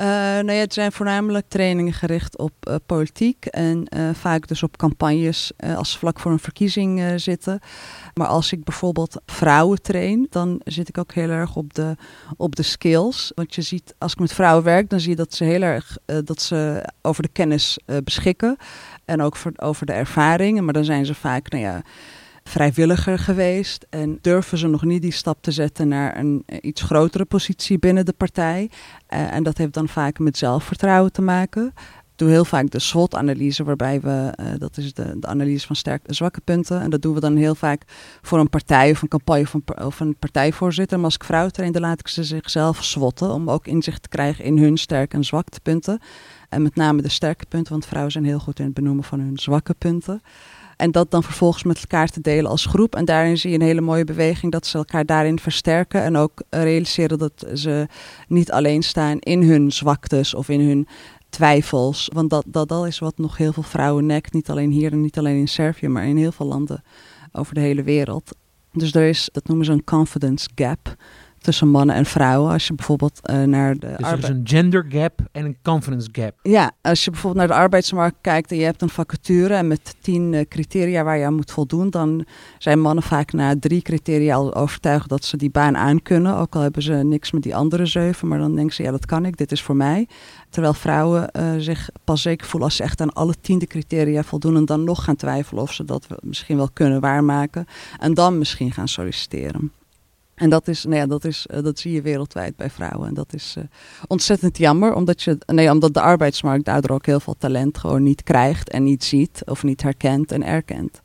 Uh, 0.00 0.06
nou 0.06 0.52
ja, 0.52 0.60
het 0.60 0.72
zijn 0.72 0.92
voornamelijk 0.92 1.48
trainingen 1.48 1.92
gericht 1.92 2.38
op 2.38 2.52
uh, 2.68 2.74
politiek 2.86 3.46
en 3.46 3.86
uh, 3.96 4.10
vaak 4.12 4.48
dus 4.48 4.62
op 4.62 4.76
campagnes 4.76 5.52
als 5.76 5.92
ze 5.92 5.98
vlak 5.98 6.20
voor 6.20 6.32
een 6.32 6.38
verkiezing 6.38 7.20
zitten. 7.20 7.60
Maar 8.14 8.26
als 8.26 8.52
ik 8.52 8.64
bijvoorbeeld 8.64 9.20
vrouwen 9.26 9.82
train, 9.82 10.26
dan 10.30 10.60
zit 10.64 10.88
ik 10.88 10.98
ook 10.98 11.12
heel 11.12 11.28
erg 11.28 11.56
op 11.56 11.74
de, 11.74 11.96
op 12.36 12.56
de 12.56 12.62
skills. 12.62 13.32
Want 13.34 13.54
je 13.54 13.62
ziet, 13.62 13.94
als 13.98 14.12
ik 14.12 14.18
met 14.18 14.32
vrouwen 14.32 14.64
werk, 14.64 14.90
dan 14.90 15.00
zie 15.00 15.10
je 15.10 15.16
dat 15.16 15.34
ze 15.34 15.44
heel 15.44 15.62
erg 15.62 15.96
dat 16.24 16.42
ze 16.42 16.88
over 17.02 17.22
de 17.22 17.28
kennis 17.28 17.78
beschikken 18.04 18.56
en 19.04 19.22
ook 19.22 19.36
over 19.56 19.86
de 19.86 19.92
ervaringen. 19.92 20.64
Maar 20.64 20.74
dan 20.74 20.84
zijn 20.84 21.06
ze 21.06 21.14
vaak, 21.14 21.50
nou 21.50 21.62
ja 21.62 21.82
vrijwilliger 22.44 23.18
geweest 23.18 23.86
en 23.90 24.18
durven 24.20 24.58
ze 24.58 24.66
nog 24.66 24.84
niet 24.84 25.02
die 25.02 25.12
stap 25.12 25.38
te 25.40 25.50
zetten 25.50 25.88
naar 25.88 26.16
een 26.16 26.42
eh, 26.46 26.58
iets 26.60 26.82
grotere 26.82 27.24
positie 27.24 27.78
binnen 27.78 28.04
de 28.04 28.12
partij. 28.12 28.70
Uh, 29.14 29.34
en 29.34 29.42
dat 29.42 29.58
heeft 29.58 29.72
dan 29.72 29.88
vaak 29.88 30.18
met 30.18 30.36
zelfvertrouwen 30.36 31.12
te 31.12 31.22
maken. 31.22 31.72
Ik 32.14 32.20
doe 32.20 32.28
heel 32.28 32.44
vaak 32.44 32.70
de 32.70 32.78
SWOT-analyse, 32.78 33.64
waarbij 33.64 34.00
we, 34.00 34.32
uh, 34.40 34.46
dat 34.58 34.76
is 34.76 34.94
de, 34.94 35.18
de, 35.18 35.26
analyse 35.26 35.66
van 35.66 35.76
sterke 35.76 36.06
en 36.06 36.14
zwakke 36.14 36.40
punten. 36.40 36.80
En 36.80 36.90
dat 36.90 37.02
doen 37.02 37.14
we 37.14 37.20
dan 37.20 37.36
heel 37.36 37.54
vaak 37.54 37.82
voor 38.22 38.38
een 38.38 38.50
partij 38.50 38.90
of 38.90 39.02
een 39.02 39.08
campagne 39.08 39.42
of 39.42 39.54
een, 39.54 40.06
een 40.06 40.16
partijvoorzitter. 40.16 40.96
Maar 40.96 41.06
als 41.06 41.14
ik 41.14 41.24
vrouwen 41.24 41.52
train, 41.52 41.72
dan 41.72 41.82
laat 41.82 42.00
ik 42.00 42.08
ze 42.08 42.24
zichzelf 42.24 42.84
swotten 42.84 43.30
om 43.30 43.50
ook 43.50 43.66
inzicht 43.66 44.02
te 44.02 44.08
krijgen 44.08 44.44
in 44.44 44.58
hun 44.58 44.76
sterke 44.76 45.16
en 45.16 45.24
zwakke 45.24 45.60
punten. 45.62 45.98
En 46.48 46.62
met 46.62 46.74
name 46.74 47.02
de 47.02 47.08
sterke 47.08 47.46
punten, 47.46 47.72
want 47.72 47.86
vrouwen 47.86 48.12
zijn 48.12 48.24
heel 48.24 48.38
goed 48.38 48.58
in 48.58 48.64
het 48.64 48.74
benoemen 48.74 49.04
van 49.04 49.20
hun 49.20 49.38
zwakke 49.38 49.74
punten. 49.74 50.22
En 50.76 50.90
dat 50.90 51.10
dan 51.10 51.22
vervolgens 51.22 51.62
met 51.64 51.80
elkaar 51.80 52.08
te 52.08 52.20
delen 52.20 52.50
als 52.50 52.66
groep. 52.66 52.94
En 52.94 53.04
daarin 53.04 53.38
zie 53.38 53.50
je 53.50 53.56
een 53.56 53.62
hele 53.62 53.80
mooie 53.80 54.04
beweging 54.04 54.52
dat 54.52 54.66
ze 54.66 54.78
elkaar 54.78 55.06
daarin 55.06 55.38
versterken. 55.38 56.02
En 56.02 56.16
ook 56.16 56.42
realiseren 56.50 57.18
dat 57.18 57.46
ze 57.54 57.86
niet 58.28 58.52
alleen 58.52 58.82
staan 58.82 59.18
in 59.18 59.42
hun 59.42 59.72
zwaktes 59.72 60.34
of 60.34 60.48
in 60.48 60.60
hun 60.60 60.88
twijfels. 61.28 62.10
Want 62.12 62.30
dat, 62.30 62.44
dat, 62.46 62.68
dat 62.68 62.86
is 62.86 62.98
wat 62.98 63.18
nog 63.18 63.36
heel 63.36 63.52
veel 63.52 63.62
vrouwen 63.62 64.06
nekt. 64.06 64.32
Niet 64.32 64.50
alleen 64.50 64.70
hier 64.70 64.92
en 64.92 65.00
niet 65.00 65.18
alleen 65.18 65.38
in 65.38 65.48
Servië, 65.48 65.88
maar 65.88 66.06
in 66.06 66.16
heel 66.16 66.32
veel 66.32 66.46
landen 66.46 66.82
over 67.32 67.54
de 67.54 67.60
hele 67.60 67.82
wereld. 67.82 68.30
Dus 68.72 68.94
er 68.94 69.08
is, 69.08 69.28
dat 69.32 69.46
noemen 69.48 69.66
ze 69.66 69.72
een 69.72 69.84
confidence 69.84 70.48
gap 70.54 70.96
tussen 71.44 71.68
mannen 71.68 71.96
en 71.96 72.06
vrouwen. 72.06 72.52
Als 72.52 72.66
je 72.66 72.74
bijvoorbeeld 72.74 73.20
uh, 73.30 73.42
naar 73.42 73.74
de. 73.74 73.94
Dus 73.96 74.10
er 74.10 74.18
is 74.18 74.28
een 74.28 74.40
gender 74.44 74.86
gap 74.88 75.20
en 75.32 75.44
een 75.44 75.56
confidence 75.62 76.08
gap. 76.12 76.34
Ja, 76.42 76.72
als 76.80 77.04
je 77.04 77.10
bijvoorbeeld 77.10 77.46
naar 77.46 77.56
de 77.56 77.62
arbeidsmarkt 77.62 78.16
kijkt 78.20 78.50
en 78.50 78.56
je 78.56 78.64
hebt 78.64 78.82
een 78.82 78.88
vacature 78.88 79.54
en 79.54 79.66
met 79.66 79.94
tien 80.00 80.32
uh, 80.32 80.40
criteria 80.48 81.04
waar 81.04 81.18
je 81.18 81.24
aan 81.24 81.34
moet 81.34 81.50
voldoen, 81.50 81.90
dan 81.90 82.24
zijn 82.58 82.80
mannen 82.80 83.04
vaak 83.04 83.32
na 83.32 83.54
drie 83.58 83.82
criteria 83.82 84.34
al 84.34 84.54
overtuigd 84.54 85.08
dat 85.08 85.24
ze 85.24 85.36
die 85.36 85.50
baan 85.50 85.76
aan 85.76 86.02
kunnen. 86.02 86.36
Ook 86.36 86.54
al 86.54 86.60
hebben 86.60 86.82
ze 86.82 86.92
niks 86.92 87.30
met 87.30 87.42
die 87.42 87.56
andere 87.56 87.86
zeven, 87.86 88.28
maar 88.28 88.38
dan 88.38 88.54
denken 88.54 88.74
ze: 88.74 88.82
ja, 88.82 88.90
dat 88.90 89.06
kan 89.06 89.24
ik, 89.24 89.36
dit 89.36 89.52
is 89.52 89.62
voor 89.62 89.76
mij. 89.76 90.08
Terwijl 90.50 90.74
vrouwen 90.74 91.30
uh, 91.32 91.52
zich 91.58 91.88
pas 92.04 92.22
zeker 92.22 92.46
voelen 92.46 92.68
als 92.68 92.76
ze 92.76 92.82
echt 92.82 93.00
aan 93.00 93.12
alle 93.12 93.34
tiende 93.40 93.66
criteria 93.66 94.22
voldoen 94.22 94.56
en 94.56 94.64
dan 94.64 94.84
nog 94.84 95.04
gaan 95.04 95.16
twijfelen 95.16 95.62
of 95.62 95.72
ze 95.72 95.84
dat 95.84 96.06
misschien 96.20 96.56
wel 96.56 96.70
kunnen 96.72 97.00
waarmaken. 97.00 97.66
En 97.98 98.14
dan 98.14 98.38
misschien 98.38 98.72
gaan 98.72 98.88
solliciteren. 98.88 99.72
En 100.34 100.50
dat, 100.50 100.68
is, 100.68 100.84
nou 100.84 100.96
ja, 100.96 101.06
dat, 101.06 101.24
is, 101.24 101.46
uh, 101.50 101.62
dat 101.62 101.78
zie 101.78 101.92
je 101.92 102.02
wereldwijd 102.02 102.56
bij 102.56 102.70
vrouwen. 102.70 103.08
En 103.08 103.14
dat 103.14 103.32
is 103.32 103.54
uh, 103.58 103.64
ontzettend 104.06 104.58
jammer, 104.58 104.94
omdat, 104.94 105.22
je, 105.22 105.38
nee, 105.46 105.70
omdat 105.70 105.94
de 105.94 106.00
arbeidsmarkt 106.00 106.64
daardoor 106.64 106.96
ook 106.96 107.06
heel 107.06 107.20
veel 107.20 107.36
talent 107.38 107.78
gewoon 107.78 108.02
niet 108.02 108.22
krijgt 108.22 108.70
en 108.70 108.82
niet 108.82 109.04
ziet 109.04 109.42
of 109.44 109.62
niet 109.62 109.82
herkent 109.82 110.32
en 110.32 110.44
erkent. 110.44 111.02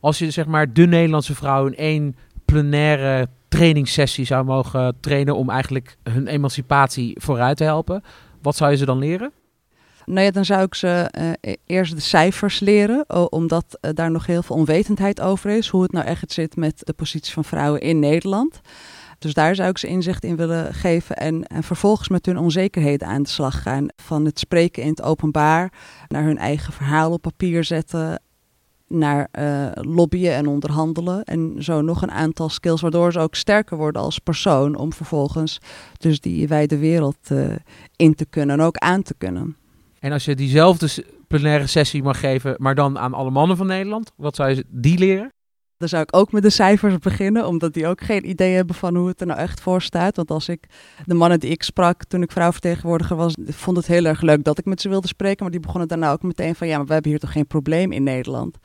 Als 0.00 0.18
je 0.18 0.30
zeg 0.30 0.46
maar 0.46 0.72
de 0.72 0.86
Nederlandse 0.86 1.34
vrouw 1.34 1.66
in 1.66 1.76
één 1.76 2.16
plenaire 2.44 3.28
trainingssessie 3.48 4.24
zou 4.24 4.44
mogen 4.44 4.96
trainen 5.00 5.36
om 5.36 5.50
eigenlijk 5.50 5.96
hun 6.02 6.26
emancipatie 6.26 7.16
vooruit 7.20 7.56
te 7.56 7.64
helpen, 7.64 8.02
wat 8.42 8.56
zou 8.56 8.70
je 8.70 8.76
ze 8.76 8.84
dan 8.84 8.98
leren? 8.98 9.32
Nou 10.06 10.24
ja, 10.24 10.30
dan 10.30 10.44
zou 10.44 10.62
ik 10.62 10.74
ze 10.74 11.12
uh, 11.18 11.54
eerst 11.66 11.94
de 11.94 12.00
cijfers 12.00 12.60
leren, 12.60 13.32
omdat 13.32 13.78
uh, 13.80 13.90
daar 13.94 14.10
nog 14.10 14.26
heel 14.26 14.42
veel 14.42 14.56
onwetendheid 14.56 15.20
over 15.20 15.50
is. 15.50 15.68
Hoe 15.68 15.82
het 15.82 15.92
nou 15.92 16.06
echt 16.06 16.32
zit 16.32 16.56
met 16.56 16.80
de 16.84 16.92
positie 16.92 17.32
van 17.32 17.44
vrouwen 17.44 17.80
in 17.80 17.98
Nederland. 17.98 18.60
Dus 19.18 19.34
daar 19.34 19.54
zou 19.54 19.68
ik 19.68 19.78
ze 19.78 19.86
inzicht 19.86 20.24
in 20.24 20.36
willen 20.36 20.74
geven 20.74 21.16
en, 21.16 21.46
en 21.46 21.62
vervolgens 21.62 22.08
met 22.08 22.26
hun 22.26 22.38
onzekerheden 22.38 23.08
aan 23.08 23.22
de 23.22 23.28
slag 23.28 23.62
gaan. 23.62 23.86
Van 23.96 24.24
het 24.24 24.38
spreken 24.38 24.82
in 24.82 24.88
het 24.88 25.02
openbaar 25.02 25.72
naar 26.08 26.22
hun 26.22 26.38
eigen 26.38 26.72
verhaal 26.72 27.12
op 27.12 27.22
papier 27.22 27.64
zetten, 27.64 28.22
naar 28.88 29.28
uh, 29.38 29.66
lobbyen 29.72 30.34
en 30.34 30.46
onderhandelen. 30.46 31.24
En 31.24 31.54
zo 31.58 31.80
nog 31.80 32.02
een 32.02 32.10
aantal 32.10 32.48
skills, 32.48 32.80
waardoor 32.80 33.12
ze 33.12 33.18
ook 33.18 33.34
sterker 33.34 33.76
worden 33.76 34.02
als 34.02 34.18
persoon. 34.18 34.76
Om 34.76 34.92
vervolgens 34.92 35.58
dus 35.98 36.20
die 36.20 36.48
wijde 36.48 36.78
wereld 36.78 37.30
in 37.96 38.14
te 38.14 38.26
kunnen 38.26 38.58
en 38.58 38.64
ook 38.64 38.76
aan 38.76 39.02
te 39.02 39.14
kunnen. 39.18 39.56
En 40.02 40.12
als 40.12 40.24
je 40.24 40.34
diezelfde 40.34 41.04
plenaire 41.28 41.66
sessie 41.66 42.02
mag 42.02 42.20
geven, 42.20 42.54
maar 42.58 42.74
dan 42.74 42.98
aan 42.98 43.14
alle 43.14 43.30
mannen 43.30 43.56
van 43.56 43.66
Nederland, 43.66 44.12
wat 44.16 44.36
zou 44.36 44.50
je 44.50 44.64
die 44.68 44.98
leren? 44.98 45.32
Dan 45.76 45.88
zou 45.88 46.02
ik 46.02 46.16
ook 46.16 46.32
met 46.32 46.42
de 46.42 46.50
cijfers 46.50 46.98
beginnen, 46.98 47.46
omdat 47.46 47.74
die 47.74 47.86
ook 47.86 48.00
geen 48.00 48.28
idee 48.28 48.54
hebben 48.54 48.74
van 48.74 48.96
hoe 48.96 49.08
het 49.08 49.20
er 49.20 49.26
nou 49.26 49.38
echt 49.38 49.60
voor 49.60 49.82
staat. 49.82 50.16
Want 50.16 50.30
als 50.30 50.48
ik 50.48 50.64
de 51.04 51.14
mannen 51.14 51.40
die 51.40 51.50
ik 51.50 51.62
sprak 51.62 52.04
toen 52.04 52.22
ik 52.22 52.32
vrouwvertegenwoordiger 52.32 53.16
was, 53.16 53.34
vond 53.46 53.76
het 53.76 53.86
heel 53.86 54.04
erg 54.04 54.20
leuk 54.20 54.44
dat 54.44 54.58
ik 54.58 54.64
met 54.64 54.80
ze 54.80 54.88
wilde 54.88 55.06
spreken. 55.06 55.42
Maar 55.42 55.50
die 55.50 55.60
begonnen 55.60 55.88
daarna 55.88 56.12
ook 56.12 56.22
meteen 56.22 56.54
van, 56.54 56.66
ja, 56.66 56.76
maar 56.76 56.86
we 56.86 56.92
hebben 56.92 57.10
hier 57.10 57.20
toch 57.20 57.32
geen 57.32 57.46
probleem 57.46 57.92
in 57.92 58.02
Nederland. 58.02 58.58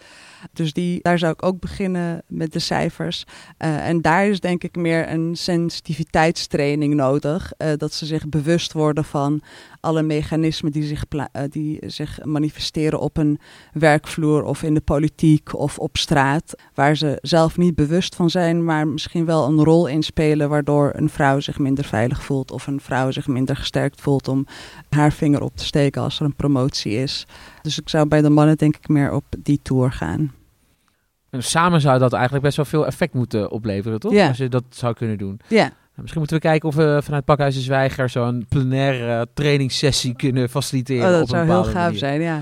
Dus 0.53 0.73
die, 0.73 0.99
daar 1.01 1.19
zou 1.19 1.33
ik 1.33 1.45
ook 1.45 1.59
beginnen 1.59 2.23
met 2.27 2.53
de 2.53 2.59
cijfers. 2.59 3.23
Uh, 3.59 3.87
en 3.87 4.01
daar 4.01 4.27
is 4.27 4.39
denk 4.39 4.63
ik 4.63 4.75
meer 4.75 5.09
een 5.09 5.35
sensitiviteitstraining 5.35 6.93
nodig. 6.93 7.51
Uh, 7.57 7.69
dat 7.77 7.93
ze 7.93 8.05
zich 8.05 8.29
bewust 8.29 8.73
worden 8.73 9.03
van 9.03 9.41
alle 9.79 10.03
mechanismen 10.03 10.71
die 10.71 10.83
zich, 10.83 11.03
uh, 11.09 11.23
die 11.49 11.79
zich 11.85 12.19
manifesteren 12.23 12.99
op 12.99 13.17
een 13.17 13.39
werkvloer 13.73 14.43
of 14.43 14.63
in 14.63 14.73
de 14.73 14.81
politiek 14.81 15.57
of 15.57 15.79
op 15.79 15.97
straat. 15.97 16.55
Waar 16.73 16.95
ze 16.95 17.17
zelf 17.21 17.57
niet 17.57 17.75
bewust 17.75 18.15
van 18.15 18.29
zijn, 18.29 18.63
maar 18.63 18.87
misschien 18.87 19.25
wel 19.25 19.45
een 19.45 19.63
rol 19.63 19.87
in 19.87 20.03
spelen. 20.03 20.49
Waardoor 20.49 20.91
een 20.95 21.09
vrouw 21.09 21.39
zich 21.39 21.59
minder 21.59 21.85
veilig 21.85 22.23
voelt 22.23 22.51
of 22.51 22.67
een 22.67 22.81
vrouw 22.81 23.11
zich 23.11 23.27
minder 23.27 23.55
gesterkt 23.55 24.01
voelt 24.01 24.27
om 24.27 24.45
haar 24.89 25.11
vinger 25.11 25.41
op 25.41 25.55
te 25.55 25.65
steken 25.65 26.01
als 26.01 26.19
er 26.19 26.25
een 26.25 26.35
promotie 26.35 26.91
is. 26.91 27.25
Dus 27.61 27.79
ik 27.79 27.89
zou 27.89 28.07
bij 28.07 28.21
de 28.21 28.29
mannen 28.29 28.57
denk 28.57 28.75
ik 28.75 28.87
meer 28.87 29.11
op 29.11 29.23
die 29.37 29.59
tour 29.61 29.91
gaan. 29.91 30.33
En 31.29 31.43
samen 31.43 31.81
zou 31.81 31.99
dat 31.99 32.13
eigenlijk 32.13 32.43
best 32.43 32.55
wel 32.55 32.65
veel 32.65 32.85
effect 32.85 33.13
moeten 33.13 33.51
opleveren, 33.51 33.99
toch? 33.99 34.11
Ja. 34.11 34.27
Als 34.27 34.37
je 34.37 34.49
dat 34.49 34.63
zou 34.69 34.93
kunnen 34.93 35.17
doen. 35.17 35.39
Ja. 35.47 35.71
Misschien 35.95 36.19
moeten 36.19 36.37
we 36.37 36.43
kijken 36.43 36.69
of 36.69 36.75
we 36.75 36.99
vanuit 37.03 37.25
Pakhuis 37.25 37.55
de 37.55 37.61
Zwijger 37.61 38.09
zo'n 38.09 38.45
plenaire 38.49 39.27
trainingssessie 39.33 40.15
kunnen 40.15 40.49
faciliteren. 40.49 41.05
Oh, 41.05 41.11
dat 41.11 41.21
op 41.21 41.29
een 41.29 41.35
zou 41.35 41.45
heel 41.45 41.63
gaaf 41.63 41.73
manier. 41.73 41.97
zijn, 41.97 42.21
ja. 42.21 42.41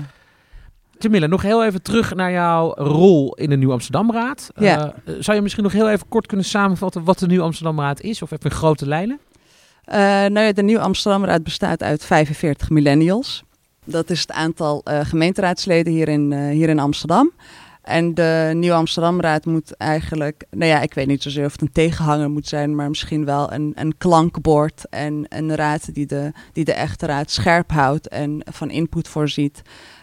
Jamila, 0.98 1.26
nog 1.26 1.42
heel 1.42 1.64
even 1.64 1.82
terug 1.82 2.14
naar 2.14 2.32
jouw 2.32 2.74
rol 2.74 3.34
in 3.34 3.50
de 3.50 3.56
Nieuw 3.56 3.72
Amsterdamraad. 3.72 4.50
Ja. 4.54 4.94
Eh, 5.04 5.14
zou 5.18 5.36
je 5.36 5.42
misschien 5.42 5.62
nog 5.62 5.72
heel 5.72 5.90
even 5.90 6.08
kort 6.08 6.26
kunnen 6.26 6.46
samenvatten 6.46 7.04
wat 7.04 7.18
de 7.18 7.26
Nieuw 7.26 7.42
Amsterdamraad 7.42 8.00
is? 8.00 8.22
Of 8.22 8.30
even 8.30 8.50
in 8.50 8.56
grote 8.56 8.86
lijnen? 8.86 9.18
Uh, 9.88 9.94
nou 9.96 10.40
ja, 10.40 10.52
de 10.52 10.62
Nieuw 10.62 10.78
Amsterdamraad 10.78 11.42
bestaat 11.42 11.82
uit 11.82 12.04
45 12.04 12.70
millennials. 12.70 13.44
Dat 13.86 14.10
is 14.10 14.20
het 14.20 14.32
aantal 14.32 14.82
uh, 14.84 15.00
gemeenteraadsleden 15.00 15.92
hier 15.92 16.08
in, 16.08 16.30
uh, 16.30 16.50
hier 16.50 16.68
in 16.68 16.78
Amsterdam. 16.78 17.32
En 17.82 18.14
de 18.14 18.50
Nieuw 18.54 18.74
Amsterdamraad 18.74 19.44
moet 19.44 19.76
eigenlijk, 19.76 20.44
nou 20.50 20.70
ja, 20.70 20.80
ik 20.80 20.94
weet 20.94 21.06
niet 21.06 21.22
zozeer 21.22 21.44
of 21.44 21.52
het 21.52 21.60
een 21.60 21.72
tegenhanger 21.72 22.30
moet 22.30 22.46
zijn, 22.46 22.74
maar 22.74 22.88
misschien 22.88 23.24
wel 23.24 23.52
een, 23.52 23.72
een 23.74 23.96
klankbord 23.98 24.84
en 24.90 25.24
een 25.28 25.54
raad 25.54 25.94
die 25.94 26.06
de, 26.06 26.32
die 26.52 26.64
de 26.64 26.72
echte 26.72 27.06
raad 27.06 27.30
scherp 27.30 27.70
houdt 27.70 28.08
en 28.08 28.42
van 28.44 28.70
input 28.70 29.08
voorziet. 29.08 29.62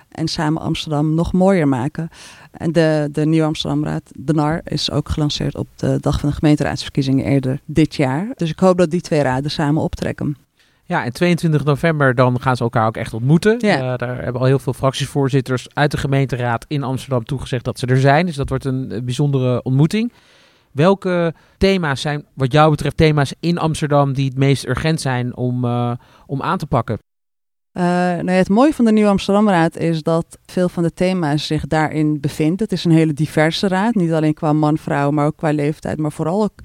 En 0.10 0.28
samen 0.28 0.62
Amsterdam 0.62 1.14
nog 1.14 1.34
mooier 1.34 1.68
maken. 1.68 2.10
En 2.52 2.72
de, 2.72 3.10
de 3.12 3.26
Nieuw 3.26 3.46
Amsterdamraad, 3.46 4.12
de 4.16 4.34
NAR, 4.34 4.62
is 4.64 4.92
ook 4.92 5.10
gelanceerd 5.10 5.56
op 5.56 5.68
de 5.76 5.98
dag 6.00 6.20
van 6.20 6.30
de 6.30 6.36
gemeenteraadsverkiezingen 6.36 7.26
eerder 7.26 7.60
dit 7.66 7.96
jaar. 7.96 8.28
Dus 8.36 8.50
ik 8.50 8.60
hoop 8.60 8.78
dat 8.78 8.92
die 8.92 9.02
twee 9.02 9.22
raden 9.22 9.52
samen 9.52 9.82
optrekken. 9.82 10.38
Ja, 10.86 11.04
en 11.04 11.14
22 11.14 11.64
november 11.64 12.16
dan 12.16 12.42
gaan 12.42 12.56
ze 12.56 12.64
elkaar 12.64 12.88
ook 12.88 12.98
echt 12.98 13.14
ontmoeten. 13.14 13.56
Ja. 13.60 13.92
Uh, 13.92 13.98
daar 13.98 14.24
hebben 14.24 14.42
al 14.42 14.48
heel 14.48 14.60
veel 14.60 14.74
fractievoorzitters 14.74 15.68
uit 15.74 15.92
de 15.92 15.98
gemeenteraad 15.98 16.66
in 16.68 16.84
Amsterdam 16.84 17.26
toegezegd 17.26 17.64
dat 17.64 17.80
ze 17.80 17.86
er 17.86 18.00
zijn. 18.00 18.26
Dus 18.26 18.36
dat 18.36 18.50
wordt 18.50 18.66
een 18.66 18.90
uh, 18.92 19.02
bijzondere 19.02 19.62
ontmoeting. 19.62 20.14
Welke 20.72 21.34
thema's 21.58 22.02
zijn 22.02 22.26
wat 22.34 22.52
jou 22.52 22.70
betreft 22.70 22.98
thema's 22.98 23.34
in 23.40 23.58
Amsterdam 23.58 24.14
die 24.14 24.26
het 24.26 24.38
meest 24.38 24.68
urgent 24.68 25.02
zijn 25.02 25.36
om, 25.36 25.66
uh, 25.66 25.92
om 26.26 26.42
aan 26.42 26.58
te 26.58 26.68
pakken? 26.68 26.98
Uh, 27.74 27.84
nou 27.84 28.32
ja, 28.32 28.32
het 28.32 28.50
mooie 28.50 28.74
van 28.74 28.86
de 28.86 28.92
Nieuwe 28.92 29.10
Amsterdamraad 29.10 29.78
is 29.78 30.04
dat 30.04 30.38
veel 30.46 30.70
van 30.70 30.84
de 30.84 30.94
thema's 30.94 31.48
zich 31.48 31.68
daarin 31.68 32.20
bevinden. 32.20 32.58
Het 32.58 32.72
is 32.72 32.86
een 32.86 32.92
hele 32.92 33.14
diverse 33.14 33.68
raad, 33.68 33.96
niet 33.96 34.12
alleen 34.12 34.34
qua 34.34 34.54
man-vrouw, 34.54 35.12
maar 35.12 35.26
ook 35.26 35.38
qua 35.38 35.52
leeftijd, 35.52 35.98
maar 35.98 36.12
vooral 36.12 36.44
ook 36.44 36.60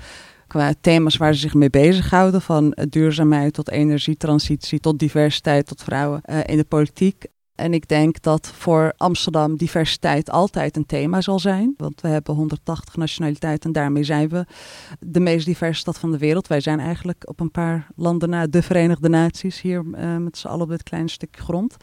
qua 0.48 0.74
thema's 0.80 1.16
waar 1.16 1.34
ze 1.34 1.40
zich 1.40 1.54
mee 1.54 1.70
bezighouden. 1.70 2.42
Van 2.42 2.76
duurzaamheid 2.88 3.54
tot 3.54 3.70
energietransitie, 3.70 4.80
tot 4.80 4.98
diversiteit, 4.98 5.66
tot 5.66 5.82
vrouwen 5.82 6.22
uh, 6.24 6.38
in 6.46 6.56
de 6.56 6.64
politiek. 6.64 7.26
En 7.58 7.74
ik 7.74 7.88
denk 7.88 8.22
dat 8.22 8.52
voor 8.54 8.92
Amsterdam 8.96 9.56
diversiteit 9.56 10.30
altijd 10.30 10.76
een 10.76 10.86
thema 10.86 11.20
zal 11.20 11.38
zijn. 11.38 11.74
Want 11.76 12.00
we 12.00 12.08
hebben 12.08 12.34
180 12.34 12.96
nationaliteiten 12.96 13.66
en 13.66 13.72
daarmee 13.72 14.04
zijn 14.04 14.28
we 14.28 14.46
de 15.00 15.20
meest 15.20 15.46
diverse 15.46 15.80
stad 15.80 15.98
van 15.98 16.10
de 16.10 16.18
wereld. 16.18 16.46
Wij 16.46 16.60
zijn 16.60 16.80
eigenlijk 16.80 17.28
op 17.28 17.40
een 17.40 17.50
paar 17.50 17.86
landen 17.96 18.28
na 18.28 18.46
de 18.46 18.62
Verenigde 18.62 19.08
Naties 19.08 19.60
hier 19.60 19.84
uh, 19.84 20.16
met 20.16 20.38
z'n 20.38 20.46
allen 20.46 20.62
op 20.62 20.68
dit 20.68 20.82
kleine 20.82 21.08
stukje 21.08 21.42
grond. 21.42 21.76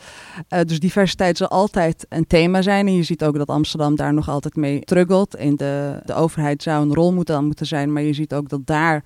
Uh, 0.49 0.59
dus 0.61 0.79
diversiteit 0.79 1.37
zal 1.37 1.47
altijd 1.47 2.05
een 2.09 2.27
thema 2.27 2.61
zijn. 2.61 2.87
En 2.87 2.93
je 2.93 3.03
ziet 3.03 3.23
ook 3.23 3.37
dat 3.37 3.49
Amsterdam 3.49 3.95
daar 3.95 4.13
nog 4.13 4.29
altijd 4.29 4.55
mee 4.55 4.79
struggelt. 4.81 5.35
In 5.35 5.55
de, 5.55 6.01
de 6.05 6.13
overheid 6.13 6.63
zou 6.63 6.81
een 6.81 6.93
rol 6.93 7.13
moeten, 7.13 7.67
zijn, 7.67 7.93
maar 7.93 8.03
je 8.03 8.13
ziet 8.13 8.33
ook 8.33 8.49
dat 8.49 8.65
daar... 8.65 9.03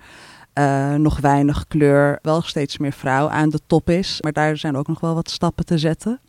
Uh, 0.60 0.96
nog 0.96 1.20
weinig 1.20 1.68
kleur, 1.68 2.20
wel 2.22 2.42
steeds 2.42 2.78
meer 2.78 2.92
vrouw 2.92 3.30
aan 3.30 3.50
de 3.50 3.60
top 3.68 3.90
is. 3.90 4.22
Maar 4.22 4.34
daar 4.34 4.58
zijn 4.58 4.78
ook 4.78 4.88
nog 4.88 5.00
wel 5.00 5.14
wat 5.14 5.30
stappen 5.30 5.66
te 5.66 5.78
zetten. 5.78 6.20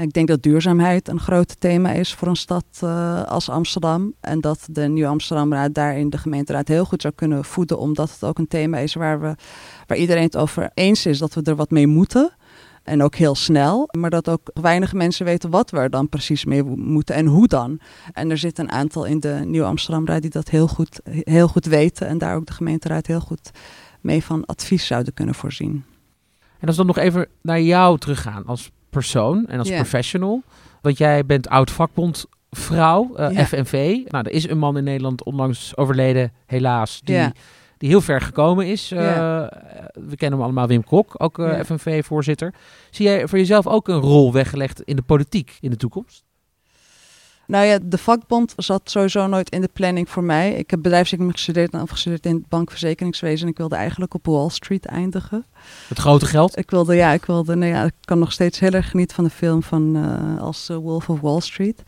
Ik 0.00 0.12
denk 0.12 0.28
dat 0.28 0.42
duurzaamheid 0.42 1.08
een 1.08 1.20
groot 1.20 1.60
thema 1.60 1.90
is 1.90 2.14
voor 2.14 2.28
een 2.28 2.36
stad 2.36 2.64
uh, 2.84 3.22
als 3.22 3.48
Amsterdam. 3.48 4.14
En 4.20 4.40
dat 4.40 4.66
de 4.70 4.88
Nieuwe 4.88 5.08
Amsterdamraad 5.08 5.74
daarin 5.74 6.10
de 6.10 6.18
gemeenteraad 6.18 6.68
heel 6.68 6.84
goed 6.84 7.02
zou 7.02 7.14
kunnen 7.14 7.44
voeden. 7.44 7.78
Omdat 7.78 8.10
het 8.10 8.24
ook 8.24 8.38
een 8.38 8.48
thema 8.48 8.78
is 8.78 8.94
waar, 8.94 9.20
we, 9.20 9.34
waar 9.86 9.96
iedereen 9.96 10.22
het 10.22 10.36
over 10.36 10.70
eens 10.74 11.06
is 11.06 11.18
dat 11.18 11.34
we 11.34 11.42
er 11.42 11.56
wat 11.56 11.70
mee 11.70 11.86
moeten. 11.86 12.30
En 12.82 13.02
ook 13.02 13.14
heel 13.14 13.34
snel. 13.34 13.88
Maar 13.98 14.10
dat 14.10 14.28
ook 14.28 14.50
weinig 14.52 14.92
mensen 14.92 15.24
weten 15.24 15.50
wat 15.50 15.70
we 15.70 15.78
er 15.78 15.90
dan 15.90 16.08
precies 16.08 16.44
mee 16.44 16.62
moeten 16.62 17.14
en 17.14 17.26
hoe 17.26 17.48
dan. 17.48 17.80
En 18.12 18.30
er 18.30 18.38
zit 18.38 18.58
een 18.58 18.70
aantal 18.70 19.04
in 19.04 19.20
de 19.20 19.42
Nieuwe 19.44 19.66
Amsterdamraad 19.66 20.22
die 20.22 20.30
dat 20.30 20.48
heel 20.48 20.68
goed, 20.68 21.00
heel 21.04 21.48
goed 21.48 21.64
weten. 21.64 22.06
En 22.06 22.18
daar 22.18 22.36
ook 22.36 22.46
de 22.46 22.52
gemeenteraad 22.52 23.06
heel 23.06 23.20
goed 23.20 23.50
mee 24.00 24.24
van 24.24 24.44
advies 24.44 24.86
zouden 24.86 25.14
kunnen 25.14 25.34
voorzien. 25.34 25.84
En 26.58 26.66
als 26.66 26.76
we 26.76 26.84
dan 26.84 26.94
nog 26.94 27.04
even 27.04 27.28
naar 27.42 27.60
jou 27.60 27.98
teruggaan 27.98 28.46
als 28.46 28.70
persoon 28.90 29.46
en 29.46 29.58
als 29.58 29.70
professional. 29.70 30.42
Want 30.80 30.98
jij 30.98 31.26
bent 31.26 31.48
oud 31.48 31.70
vakbondvrouw, 31.70 33.14
eh 33.16 33.30
Ja. 33.32 33.44
FNV. 33.46 33.98
Nou, 34.08 34.24
er 34.26 34.32
is 34.32 34.48
een 34.48 34.58
man 34.58 34.76
in 34.76 34.84
Nederland 34.84 35.24
onlangs 35.24 35.76
overleden, 35.76 36.32
helaas, 36.46 37.00
die, 37.04 37.14
Ja. 37.14 37.32
die 37.78 37.88
heel 37.88 38.00
ver 38.00 38.20
gekomen 38.20 38.66
is. 38.66 38.90
Eh, 38.92 39.02
Ja. 39.02 39.52
We 39.94 40.16
kennen 40.16 40.38
hem 40.38 40.42
allemaal, 40.46 40.66
Wim 40.66 40.84
Kok, 40.84 41.14
ook 41.16 41.38
eh. 41.38 41.60
FNV-voorzitter. 41.64 42.54
Zie 42.90 43.06
jij 43.06 43.28
voor 43.28 43.38
jezelf 43.38 43.66
ook 43.66 43.88
een 43.88 44.00
rol 44.00 44.32
weggelegd 44.32 44.82
in 44.82 44.96
de 44.96 45.02
politiek 45.02 45.56
in 45.60 45.70
de 45.70 45.76
toekomst? 45.76 46.24
Nou 47.50 47.66
ja, 47.66 47.78
de 47.82 47.98
vakbond 47.98 48.52
zat 48.56 48.80
sowieso 48.84 49.26
nooit 49.26 49.50
in 49.50 49.60
de 49.60 49.70
planning 49.72 50.10
voor 50.10 50.24
mij. 50.24 50.52
Ik 50.52 50.70
heb 50.70 50.82
bedrijfseconomie 50.82 51.34
gestudeerd 51.36 51.72
en 51.72 51.80
afgestudeerd 51.80 52.26
in 52.26 52.34
het 52.34 52.48
bankverzekeringswezen. 52.48 53.46
En 53.46 53.52
ik 53.52 53.58
wilde 53.58 53.74
eigenlijk 53.74 54.14
op 54.14 54.26
Wall 54.26 54.48
Street 54.48 54.86
eindigen. 54.86 55.44
Het 55.88 55.98
grote 55.98 56.26
geld? 56.26 56.58
Ik 56.58 56.70
wilde, 56.70 56.94
ja, 56.94 57.12
ik 57.12 57.24
wilde, 57.24 57.54
nou 57.54 57.72
ja, 57.72 57.84
ik 57.84 57.92
kan 58.00 58.18
nog 58.18 58.32
steeds 58.32 58.58
heel 58.58 58.70
erg 58.70 58.90
genieten 58.90 59.14
van 59.14 59.24
de 59.24 59.30
film 59.30 59.62
van 59.62 59.96
eh, 59.96 60.42
als 60.42 60.68
eh, 60.68 60.76
Wolf 60.76 61.08
of 61.08 61.20
Wall 61.20 61.40
Street. 61.40 61.82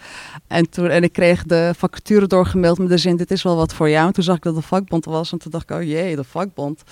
En, 0.46 0.70
toen, 0.70 0.88
en 0.88 1.03
ik 1.03 1.12
kreeg 1.12 1.42
de 1.42 1.72
vacature 1.77 2.27
doorgemaild 2.27 2.79
met 2.79 2.88
de 2.88 2.98
zin, 2.98 3.16
dit 3.16 3.31
is 3.31 3.42
wel 3.42 3.57
wat 3.57 3.75
voor 3.75 3.90
jou. 3.90 4.07
En 4.07 4.12
toen 4.12 4.25
zag 4.25 4.37
ik 4.37 4.42
dat 4.42 4.55
de 4.55 4.62
vakbond 4.62 5.05
was 5.05 5.33
en 5.33 5.38
toen 5.38 5.51
dacht 5.51 5.70
ik, 5.70 5.77
oh 5.77 5.83
jee, 5.83 6.16
de 6.16 6.25
vakbond. 6.25 6.83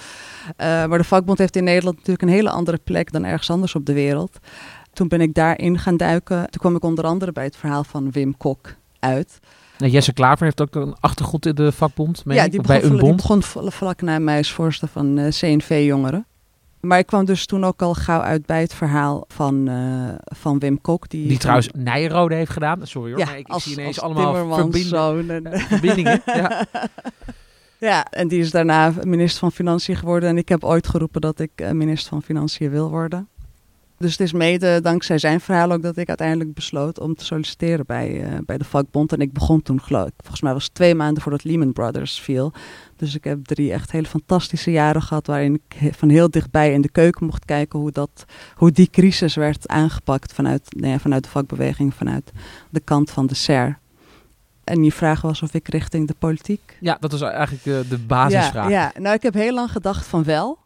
Eh, 0.56 0.66
maar 0.66 0.98
de 0.98 1.04
vakbond 1.04 1.38
heeft 1.38 1.56
in 1.56 1.64
Nederland 1.64 1.96
natuurlijk 1.96 2.22
een 2.22 2.35
hele 2.35 2.50
andere 2.50 2.78
plek 2.85 3.12
dan 3.12 3.24
ergens 3.24 3.50
anders 3.50 3.74
op 3.74 3.87
de 3.87 3.92
wereld. 3.92 4.38
Toen 4.92 5.09
ben 5.09 5.20
ik 5.20 5.35
daarin 5.35 5.79
gaan 5.79 5.96
duiken. 5.96 6.37
Toen 6.37 6.61
kwam 6.61 6.76
ik 6.76 6.83
onder 6.85 7.05
andere 7.05 7.33
bij 7.33 7.44
het 7.44 7.57
verhaal 7.57 7.85
van 7.85 8.11
Wim 8.11 8.37
Kok 8.37 8.74
uit. 8.98 9.38
Nou, 9.79 9.92
Jesse 9.92 10.12
Klaver 10.12 10.44
heeft 10.44 10.61
ook 10.61 10.74
een 10.74 10.94
achtergrond 11.00 11.46
in 11.46 11.55
de 11.55 11.72
vakbond. 11.72 12.22
ja, 12.26 12.48
die 12.48 12.61
begon, 12.61 12.81
bij 12.81 12.90
een 12.90 12.98
bond. 12.98 13.16
begon 13.16 13.42
vlak 13.72 14.03
na 14.03 14.18
mij 14.18 14.37
als 14.37 14.53
voorzitter 14.53 14.88
van 14.88 15.18
eh, 15.18 15.29
CNV-jongeren. 15.29 16.24
Maar 16.81 16.98
ik 16.98 17.07
kwam 17.07 17.24
dus 17.24 17.46
toen 17.46 17.64
ook 17.64 17.83
al 17.83 17.94
gauw 17.94 18.20
uit 18.20 18.46
bij 18.46 18.61
het 18.61 18.74
verhaal 18.74 19.24
van, 19.29 19.68
eh, 19.68 20.35
van 20.37 20.59
Wim 20.59 20.81
Kok. 20.81 21.09
Die, 21.09 21.29
Die 21.29 21.38
trouwens 21.38 21.68
Nijrode 21.76 22.35
heeft 22.35 22.50
gedaan. 22.50 22.87
Sorry 22.87 23.11
hoor, 23.11 23.18
ja, 23.18 23.26
maar 23.26 23.38
ik, 23.38 23.48
als, 23.48 23.62
zie 23.62 23.72
ineens 23.72 24.00
allemaal 24.00 24.55
verbinden, 24.55 25.44
en- 25.46 25.61
verbindingen. 25.61 26.22
Ja. 26.35 26.64
Ja, 27.79 28.05
en 28.11 28.29
die 28.29 28.40
is 28.40 28.50
daarna 28.50 28.92
minister 29.03 29.38
van 29.38 29.53
Financiën 29.53 29.96
geworden. 29.96 30.29
En 30.29 30.38
ik 30.38 30.48
heb 30.48 30.64
ooit 30.64 30.88
geroepen 30.88 31.20
dat 31.20 31.38
ik 31.40 31.50
eh, 31.55 31.70
minister 31.70 32.09
van 32.09 32.22
Financiën 32.22 32.70
wil 32.70 32.90
worden. 32.90 33.29
Dus 34.00 34.10
het 34.10 34.20
is 34.20 34.32
mede 34.32 34.80
dankzij 34.80 35.18
zijn 35.18 35.40
verhaal 35.40 35.72
ook 35.72 35.82
dat 35.82 35.96
ik 35.96 36.08
uiteindelijk 36.08 36.54
besloot 36.54 37.00
om 37.00 37.14
te 37.14 37.24
solliciteren 37.24 37.86
bij, 37.86 38.22
eh, 38.22 38.38
bij 38.46 38.58
de 38.58 38.64
vakbond. 38.64 39.12
En 39.12 39.20
ik 39.20 39.32
begon 39.32 39.62
toen, 39.62 39.80
geloof 39.80 40.06
ik, 40.06 40.12
volgens 40.16 40.40
mij 40.40 40.52
was 40.52 40.64
het 40.64 40.74
twee 40.74 40.94
maanden 40.94 41.22
voordat 41.22 41.44
Lehman 41.44 41.72
Brothers 41.72 42.20
viel. 42.20 42.52
Dus 42.96 43.14
ik 43.14 43.24
heb 43.24 43.44
drie 43.44 43.72
echt 43.72 43.90
hele 43.90 44.06
fantastische 44.06 44.70
jaren 44.70 45.02
gehad 45.02 45.26
waarin 45.26 45.54
ik 45.54 45.94
van 45.94 46.08
heel 46.08 46.30
dichtbij 46.30 46.72
in 46.72 46.80
de 46.80 46.90
keuken 46.90 47.26
mocht 47.26 47.44
kijken 47.44 47.78
hoe, 47.78 47.90
dat, 47.90 48.24
hoe 48.54 48.72
die 48.72 48.90
crisis 48.90 49.34
werd 49.34 49.68
aangepakt 49.68 50.32
vanuit, 50.32 50.62
nou 50.76 50.92
ja, 50.92 50.98
vanuit 50.98 51.24
de 51.24 51.30
vakbeweging, 51.30 51.94
vanuit 51.94 52.32
de 52.70 52.80
kant 52.80 53.10
van 53.10 53.26
de 53.26 53.34
SER. 53.34 53.78
En 54.64 54.84
je 54.84 54.92
vraag 54.92 55.20
was 55.20 55.42
of 55.42 55.54
ik 55.54 55.68
richting 55.68 56.06
de 56.06 56.14
politiek 56.18 56.76
ja, 56.80 56.96
dat 57.00 57.10
was 57.10 57.20
eigenlijk 57.20 57.64
de, 57.64 57.84
de 57.88 57.98
basisvraag. 57.98 58.70
ja, 58.70 58.92
ja, 58.94 59.00
nou 59.00 59.14
ik 59.14 59.22
heb 59.22 59.34
heel 59.34 59.54
lang 59.54 59.70
gedacht 59.70 60.06
van 60.06 60.24
wel. 60.24 60.58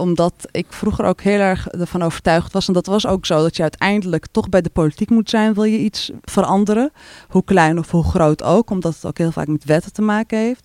Omdat 0.00 0.34
ik 0.50 0.66
vroeger 0.68 1.04
ook 1.04 1.20
heel 1.20 1.38
erg 1.38 1.68
ervan 1.68 2.02
overtuigd 2.02 2.52
was. 2.52 2.68
En 2.68 2.74
dat 2.74 2.86
was 2.86 3.06
ook 3.06 3.26
zo 3.26 3.42
dat 3.42 3.56
je 3.56 3.62
uiteindelijk 3.62 4.26
toch 4.30 4.48
bij 4.48 4.60
de 4.60 4.70
politiek 4.70 5.10
moet 5.10 5.30
zijn. 5.30 5.54
Wil 5.54 5.64
je 5.64 5.78
iets 5.78 6.10
veranderen. 6.22 6.92
Hoe 7.28 7.44
klein 7.44 7.78
of 7.78 7.90
hoe 7.90 8.04
groot 8.04 8.42
ook. 8.42 8.70
Omdat 8.70 8.94
het 8.94 9.06
ook 9.06 9.18
heel 9.18 9.32
vaak 9.32 9.46
met 9.46 9.64
wetten 9.64 9.92
te 9.92 10.02
maken 10.02 10.38
heeft. 10.38 10.64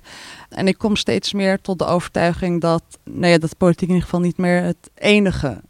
En 0.49 0.67
ik 0.67 0.77
kom 0.77 0.95
steeds 0.95 1.33
meer 1.33 1.61
tot 1.61 1.79
de 1.79 1.85
overtuiging 1.85 2.61
dat, 2.61 2.83
nou 3.03 3.27
ja, 3.27 3.37
dat 3.37 3.57
politiek 3.57 3.87
in 3.87 3.93
ieder 3.93 4.03
geval 4.03 4.25
niet 4.25 4.37
meer 4.37 4.61
het 4.61 4.89
enige 4.95 5.61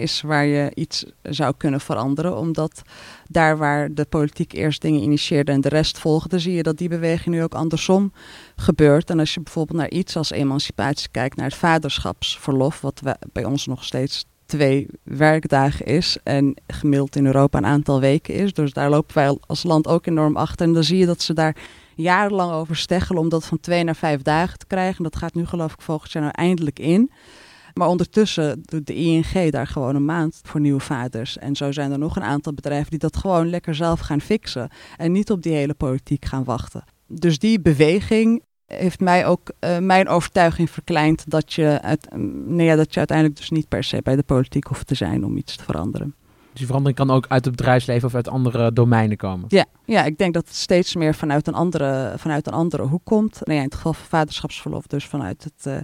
is 0.00 0.20
waar 0.20 0.44
je 0.44 0.70
iets 0.74 1.04
zou 1.22 1.54
kunnen 1.56 1.80
veranderen. 1.80 2.36
Omdat 2.36 2.82
daar 3.28 3.56
waar 3.56 3.94
de 3.94 4.04
politiek 4.04 4.52
eerst 4.52 4.82
dingen 4.82 5.02
initieerde 5.02 5.52
en 5.52 5.60
de 5.60 5.68
rest 5.68 5.98
volgde, 5.98 6.38
zie 6.38 6.54
je 6.54 6.62
dat 6.62 6.78
die 6.78 6.88
beweging 6.88 7.34
nu 7.34 7.42
ook 7.42 7.54
andersom 7.54 8.12
gebeurt. 8.56 9.10
En 9.10 9.18
als 9.18 9.34
je 9.34 9.40
bijvoorbeeld 9.40 9.78
naar 9.78 9.90
iets 9.90 10.16
als 10.16 10.30
emancipatie 10.30 11.08
kijkt, 11.10 11.36
naar 11.36 11.46
het 11.46 11.54
vaderschapsverlof, 11.54 12.80
wat 12.80 13.00
bij 13.32 13.44
ons 13.44 13.66
nog 13.66 13.84
steeds 13.84 14.24
twee 14.46 14.86
werkdagen 15.02 15.86
is 15.86 16.18
en 16.22 16.54
gemiddeld 16.66 17.16
in 17.16 17.26
Europa 17.26 17.58
een 17.58 17.66
aantal 17.66 18.00
weken 18.00 18.34
is. 18.34 18.52
Dus 18.52 18.72
daar 18.72 18.90
lopen 18.90 19.14
wij 19.14 19.38
als 19.46 19.62
land 19.62 19.86
ook 19.86 20.06
enorm 20.06 20.36
achter. 20.36 20.66
En 20.66 20.72
dan 20.72 20.84
zie 20.84 20.98
je 20.98 21.06
dat 21.06 21.22
ze 21.22 21.34
daar 21.34 21.56
jarenlang 21.94 22.52
over 22.52 22.76
steggelen 22.76 23.22
om 23.22 23.28
dat 23.28 23.46
van 23.46 23.60
twee 23.60 23.84
naar 23.84 23.96
vijf 23.96 24.22
dagen 24.22 24.58
te 24.58 24.66
krijgen. 24.66 25.02
Dat 25.02 25.16
gaat 25.16 25.34
nu 25.34 25.46
geloof 25.46 25.72
ik 25.72 25.80
volgend 25.80 26.12
jaar 26.12 26.22
nou 26.22 26.34
eindelijk 26.36 26.78
in. 26.78 27.10
Maar 27.78 27.88
ondertussen 27.88 28.62
doet 28.64 28.86
de 28.86 28.94
ING 28.94 29.50
daar 29.50 29.66
gewoon 29.66 29.94
een 29.94 30.04
maand 30.04 30.40
voor 30.42 30.60
nieuwe 30.60 30.80
vaders. 30.80 31.38
En 31.38 31.56
zo 31.56 31.72
zijn 31.72 31.92
er 31.92 31.98
nog 31.98 32.16
een 32.16 32.22
aantal 32.22 32.52
bedrijven 32.52 32.90
die 32.90 32.98
dat 32.98 33.16
gewoon 33.16 33.50
lekker 33.50 33.74
zelf 33.74 34.00
gaan 34.00 34.20
fixen. 34.20 34.68
En 34.96 35.12
niet 35.12 35.30
op 35.30 35.42
die 35.42 35.52
hele 35.52 35.74
politiek 35.74 36.24
gaan 36.24 36.44
wachten. 36.44 36.84
Dus 37.06 37.38
die 37.38 37.60
beweging 37.60 38.42
heeft 38.66 39.00
mij 39.00 39.26
ook 39.26 39.50
uh, 39.60 39.78
mijn 39.78 40.08
overtuiging 40.08 40.70
verkleind 40.70 41.30
dat 41.30 41.52
je, 41.52 41.78
uit, 41.82 42.08
nee, 42.46 42.66
ja, 42.66 42.76
dat 42.76 42.92
je 42.92 42.98
uiteindelijk 42.98 43.38
dus 43.38 43.50
niet 43.50 43.68
per 43.68 43.84
se 43.84 44.00
bij 44.02 44.16
de 44.16 44.22
politiek 44.22 44.66
hoeft 44.66 44.86
te 44.86 44.94
zijn 44.94 45.24
om 45.24 45.36
iets 45.36 45.56
te 45.56 45.64
veranderen. 45.64 46.14
Dus 46.56 46.64
die 46.64 46.74
verandering 46.74 47.08
kan 47.08 47.16
ook 47.16 47.26
uit 47.28 47.44
het 47.44 47.56
bedrijfsleven 47.56 48.08
of 48.08 48.14
uit 48.14 48.28
andere 48.28 48.72
domeinen 48.72 49.16
komen. 49.16 49.44
Ja, 49.48 49.64
ja 49.84 50.04
ik 50.04 50.18
denk 50.18 50.34
dat 50.34 50.46
het 50.46 50.56
steeds 50.56 50.94
meer 50.94 51.14
vanuit 51.14 51.46
een 51.46 51.54
andere, 51.54 52.12
vanuit 52.16 52.46
een 52.46 52.52
andere 52.52 52.82
hoek 52.82 53.04
komt. 53.04 53.40
Nou 53.44 53.52
ja, 53.52 53.58
in 53.58 53.64
het 53.64 53.74
geval 53.74 53.92
van 53.92 54.06
vaderschapsverlof, 54.06 54.86
dus 54.86 55.04
vanuit 55.04 55.44
het 55.44 55.66
uh, 55.66 55.76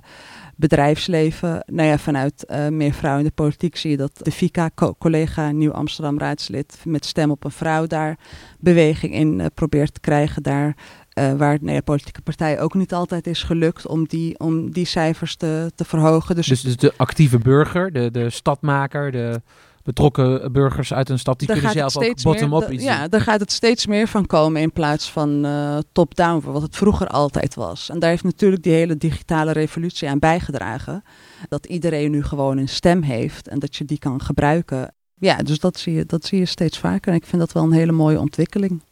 bedrijfsleven. 0.56 1.64
Nou 1.66 1.88
ja, 1.88 1.98
vanuit 1.98 2.44
uh, 2.50 2.68
meer 2.68 2.92
vrouwen 2.92 3.22
in 3.22 3.28
de 3.28 3.42
politiek 3.42 3.76
zie 3.76 3.90
je 3.90 3.96
dat 3.96 4.12
de 4.22 4.30
FICA, 4.30 4.70
collega 4.98 5.50
Nieuw 5.50 5.72
Amsterdam 5.72 6.18
raadslid, 6.18 6.78
met 6.85 7.04
stem 7.04 7.30
op 7.30 7.44
een 7.44 7.50
vrouw 7.50 7.87
daar 7.87 8.18
beweging 8.58 9.14
in 9.14 9.38
uh, 9.38 9.46
probeert 9.54 9.94
te 9.94 10.00
krijgen. 10.00 10.42
Daar 10.42 10.76
uh, 11.18 11.32
waar 11.32 11.58
nou 11.61 11.74
ja, 11.74 11.80
politieke 11.80 12.22
partijen 12.22 12.61
ook 12.61 12.74
niet 12.74 12.94
altijd 12.94 13.26
is 13.26 13.42
gelukt 13.42 13.87
om 13.87 14.06
die, 14.06 14.38
om 14.38 14.70
die 14.70 14.87
cijfers 14.87 15.37
te, 15.37 15.72
te 15.74 15.85
verhogen. 15.85 16.35
Dus, 16.35 16.46
dus, 16.46 16.62
dus 16.62 16.76
de 16.76 16.92
actieve 16.96 17.38
burger, 17.38 17.92
de, 17.92 18.11
de 18.11 18.30
stadmaker, 18.30 19.12
de 19.12 19.40
betrokken 19.83 20.53
burgers 20.53 20.92
uit 20.92 21.09
een 21.09 21.18
stad, 21.18 21.38
die 21.38 21.49
kunnen 21.49 21.71
zelf 21.71 21.97
ook 21.97 22.23
bottom-up 22.23 22.71
iets 22.71 22.85
Ja, 22.85 23.09
daar 23.09 23.21
gaat 23.21 23.40
het 23.40 23.53
steeds 23.53 23.87
meer 23.87 24.09
van 24.09 24.27
komen 24.27 24.61
in 24.61 24.73
plaats 24.73 25.11
van 25.11 25.47
uh, 25.47 25.79
top-down, 25.92 26.45
wat 26.45 26.62
het 26.62 26.77
vroeger 26.77 27.07
altijd 27.07 27.55
was. 27.55 27.90
En 27.90 27.99
daar 27.99 28.11
heeft 28.11 28.25
natuurlijk 28.25 28.62
die 28.62 28.73
hele 28.73 28.97
digitale 28.97 29.53
revolutie 29.53 30.09
aan 30.09 30.18
bijgedragen. 30.18 31.03
Dat 31.49 31.66
iedereen 31.66 32.11
nu 32.11 32.23
gewoon 32.23 32.59
een 32.59 32.68
stem 32.68 33.03
heeft 33.03 33.49
en 33.49 33.59
dat 33.59 33.77
je 33.77 33.85
die 33.85 33.99
kan 33.99 34.23
gebruiken. 34.23 34.95
Ja, 35.14 35.37
dus 35.37 35.59
dat 35.59 35.79
zie 35.79 35.92
je, 35.92 36.07
dat 36.07 36.25
zie 36.25 36.38
je 36.38 36.47
steeds 36.47 36.79
vaker. 36.79 37.11
En 37.11 37.18
ik 37.18 37.27
vind 37.27 37.40
dat 37.40 37.53
wel 37.53 37.62
een 37.62 37.73
hele 37.73 37.92
mooie 37.92 38.21
ontwikkeling. 38.21 38.83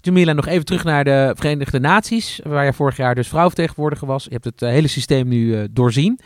Jamila, 0.00 0.32
nog 0.32 0.46
even 0.46 0.64
terug 0.64 0.84
naar 0.84 1.04
de 1.04 1.32
Verenigde 1.36 1.80
Naties, 1.80 2.40
waar 2.44 2.64
je 2.64 2.72
vorig 2.72 2.96
jaar 2.96 3.14
dus 3.14 3.28
vrouwvertegenwoordiger 3.28 4.06
was. 4.06 4.24
Je 4.24 4.30
hebt 4.30 4.44
het 4.44 4.62
uh, 4.62 4.68
hele 4.68 4.88
systeem 4.88 5.28
nu 5.28 5.46
uh, 5.46 5.64
doorzien. 5.70 6.18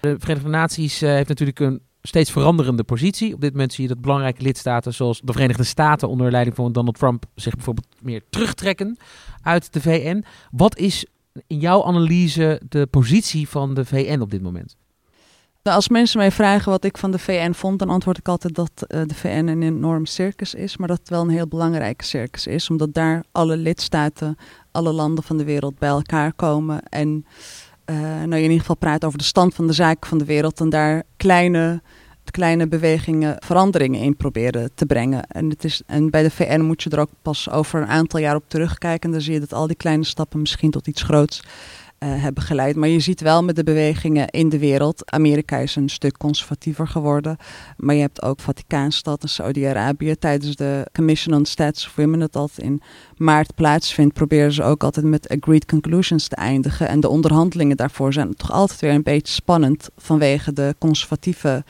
De 0.00 0.16
Verenigde 0.18 0.48
Naties 0.48 1.02
uh, 1.02 1.10
heeft 1.10 1.28
natuurlijk 1.28 1.60
een 1.60 1.80
steeds 2.08 2.30
veranderende 2.30 2.84
positie. 2.84 3.34
Op 3.34 3.40
dit 3.40 3.52
moment 3.52 3.72
zie 3.72 3.82
je 3.82 3.88
dat 3.88 4.00
belangrijke 4.00 4.42
lidstaten 4.42 4.94
zoals 4.94 5.20
de 5.24 5.32
Verenigde 5.32 5.64
Staten 5.64 6.08
onder 6.08 6.30
leiding 6.30 6.56
van 6.56 6.72
Donald 6.72 6.98
Trump 6.98 7.24
zich 7.34 7.54
bijvoorbeeld 7.54 7.86
meer 8.00 8.22
terugtrekken 8.30 8.96
uit 9.42 9.72
de 9.72 9.80
VN. 9.80 10.24
Wat 10.50 10.78
is 10.78 11.06
in 11.46 11.58
jouw 11.58 11.84
analyse 11.84 12.60
de 12.68 12.86
positie 12.86 13.48
van 13.48 13.74
de 13.74 13.84
VN 13.84 14.20
op 14.20 14.30
dit 14.30 14.42
moment? 14.42 14.76
Nou, 15.62 15.76
als 15.76 15.88
mensen 15.88 16.18
mij 16.18 16.30
vragen 16.30 16.70
wat 16.70 16.84
ik 16.84 16.98
van 16.98 17.10
de 17.10 17.18
VN 17.18 17.52
vond, 17.52 17.78
dan 17.78 17.88
antwoord 17.88 18.18
ik 18.18 18.28
altijd 18.28 18.54
dat 18.54 18.70
uh, 18.74 19.00
de 19.06 19.14
VN 19.14 19.46
een 19.46 19.62
enorm 19.62 20.06
circus 20.06 20.54
is, 20.54 20.76
maar 20.76 20.88
dat 20.88 20.98
het 20.98 21.08
wel 21.08 21.22
een 21.22 21.28
heel 21.28 21.48
belangrijke 21.48 22.04
circus 22.04 22.46
is, 22.46 22.70
omdat 22.70 22.94
daar 22.94 23.24
alle 23.32 23.56
lidstaten, 23.56 24.36
alle 24.70 24.92
landen 24.92 25.24
van 25.24 25.36
de 25.36 25.44
wereld 25.44 25.78
bij 25.78 25.88
elkaar 25.88 26.32
komen 26.32 26.82
en 26.82 27.26
uh, 27.90 27.96
nou, 28.00 28.34
in 28.34 28.42
ieder 28.42 28.60
geval 28.60 28.76
praat 28.76 29.04
over 29.04 29.18
de 29.18 29.24
stand 29.24 29.54
van 29.54 29.66
de 29.66 29.72
zaken 29.72 30.08
van 30.08 30.18
de 30.18 30.24
wereld 30.24 30.60
en 30.60 30.68
daar 30.68 31.02
kleine, 31.16 31.82
kleine 32.30 32.68
bewegingen, 32.68 33.36
veranderingen 33.38 34.00
in 34.00 34.16
proberen 34.16 34.70
te 34.74 34.86
brengen. 34.86 35.26
En, 35.26 35.50
het 35.50 35.64
is, 35.64 35.82
en 35.86 36.10
bij 36.10 36.22
de 36.22 36.30
VN 36.30 36.60
moet 36.60 36.82
je 36.82 36.90
er 36.90 37.00
ook 37.00 37.10
pas 37.22 37.50
over 37.50 37.80
een 37.80 37.88
aantal 37.88 38.20
jaar 38.20 38.36
op 38.36 38.44
terugkijken 38.46 39.08
en 39.08 39.10
dan 39.10 39.20
zie 39.20 39.32
je 39.32 39.40
dat 39.40 39.52
al 39.52 39.66
die 39.66 39.76
kleine 39.76 40.04
stappen 40.04 40.40
misschien 40.40 40.70
tot 40.70 40.86
iets 40.86 41.02
groots 41.02 41.42
uh, 41.98 42.22
hebben 42.22 42.42
geleid. 42.42 42.76
Maar 42.76 42.88
je 42.88 43.00
ziet 43.00 43.20
wel 43.20 43.44
met 43.44 43.56
de 43.56 43.64
bewegingen 43.64 44.28
in 44.28 44.48
de 44.48 44.58
wereld. 44.58 45.10
Amerika 45.10 45.56
is 45.56 45.76
een 45.76 45.88
stuk 45.88 46.16
conservatiever 46.16 46.88
geworden. 46.88 47.36
Maar 47.76 47.94
je 47.94 48.00
hebt 48.00 48.22
ook 48.22 48.40
Vaticaanstad 48.40 49.22
en 49.22 49.28
Saudi-Arabië. 49.28 50.16
Tijdens 50.16 50.56
de 50.56 50.86
Commission 50.92 51.36
on 51.36 51.44
Status 51.44 51.86
of 51.86 51.96
Women, 51.96 52.18
dat 52.18 52.36
altijd 52.36 52.66
in 52.66 52.82
maart 53.16 53.54
plaatsvindt, 53.54 54.14
proberen 54.14 54.52
ze 54.52 54.62
ook 54.62 54.84
altijd 54.84 55.06
met 55.06 55.28
agreed 55.28 55.66
conclusions 55.66 56.28
te 56.28 56.36
eindigen. 56.36 56.88
En 56.88 57.00
de 57.00 57.08
onderhandelingen 57.08 57.76
daarvoor 57.76 58.12
zijn 58.12 58.34
toch 58.34 58.52
altijd 58.52 58.80
weer 58.80 58.92
een 58.92 59.02
beetje 59.02 59.32
spannend 59.32 59.88
vanwege 59.96 60.52
de 60.52 60.74
conservatieve 60.78 61.64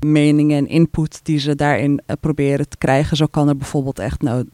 meningen 0.00 0.56
en 0.56 0.68
input 0.68 1.20
die 1.22 1.38
ze 1.38 1.54
daarin 1.54 1.90
uh, 2.06 2.16
proberen 2.20 2.68
te 2.68 2.76
krijgen. 2.76 3.16
Zo 3.16 3.26
kan 3.26 3.48
er 3.48 3.56
bijvoorbeeld 3.56 3.98
echt 3.98 4.22
nou 4.22 4.44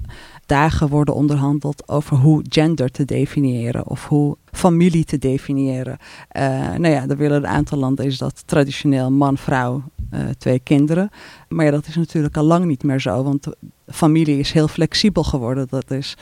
dagen 0.46 0.88
worden 0.88 1.14
onderhandeld 1.14 1.88
over 1.88 2.16
hoe 2.16 2.44
gender 2.48 2.90
te 2.90 3.04
definiëren 3.04 3.86
of 3.86 4.08
hoe 4.08 4.36
familie 4.50 5.04
te 5.04 5.18
definiëren. 5.18 5.98
Uh, 6.36 6.42
nou 6.74 6.88
ja, 6.88 7.08
er 7.08 7.16
willen 7.16 7.36
een 7.36 7.46
aantal 7.46 7.78
landen 7.78 8.04
is 8.04 8.18
dat 8.18 8.42
traditioneel 8.46 9.10
man, 9.10 9.36
vrouw, 9.36 9.82
uh, 10.12 10.20
twee 10.38 10.58
kinderen. 10.58 11.10
Maar 11.48 11.64
ja, 11.64 11.70
dat 11.70 11.86
is 11.86 11.96
natuurlijk 11.96 12.36
al 12.36 12.44
lang 12.44 12.64
niet 12.64 12.82
meer 12.82 13.00
zo, 13.00 13.22
want 13.22 13.46
familie 13.86 14.38
is 14.38 14.52
heel 14.52 14.68
flexibel 14.68 15.24
geworden. 15.24 15.66
Dat 15.70 15.90
is, 15.90 16.16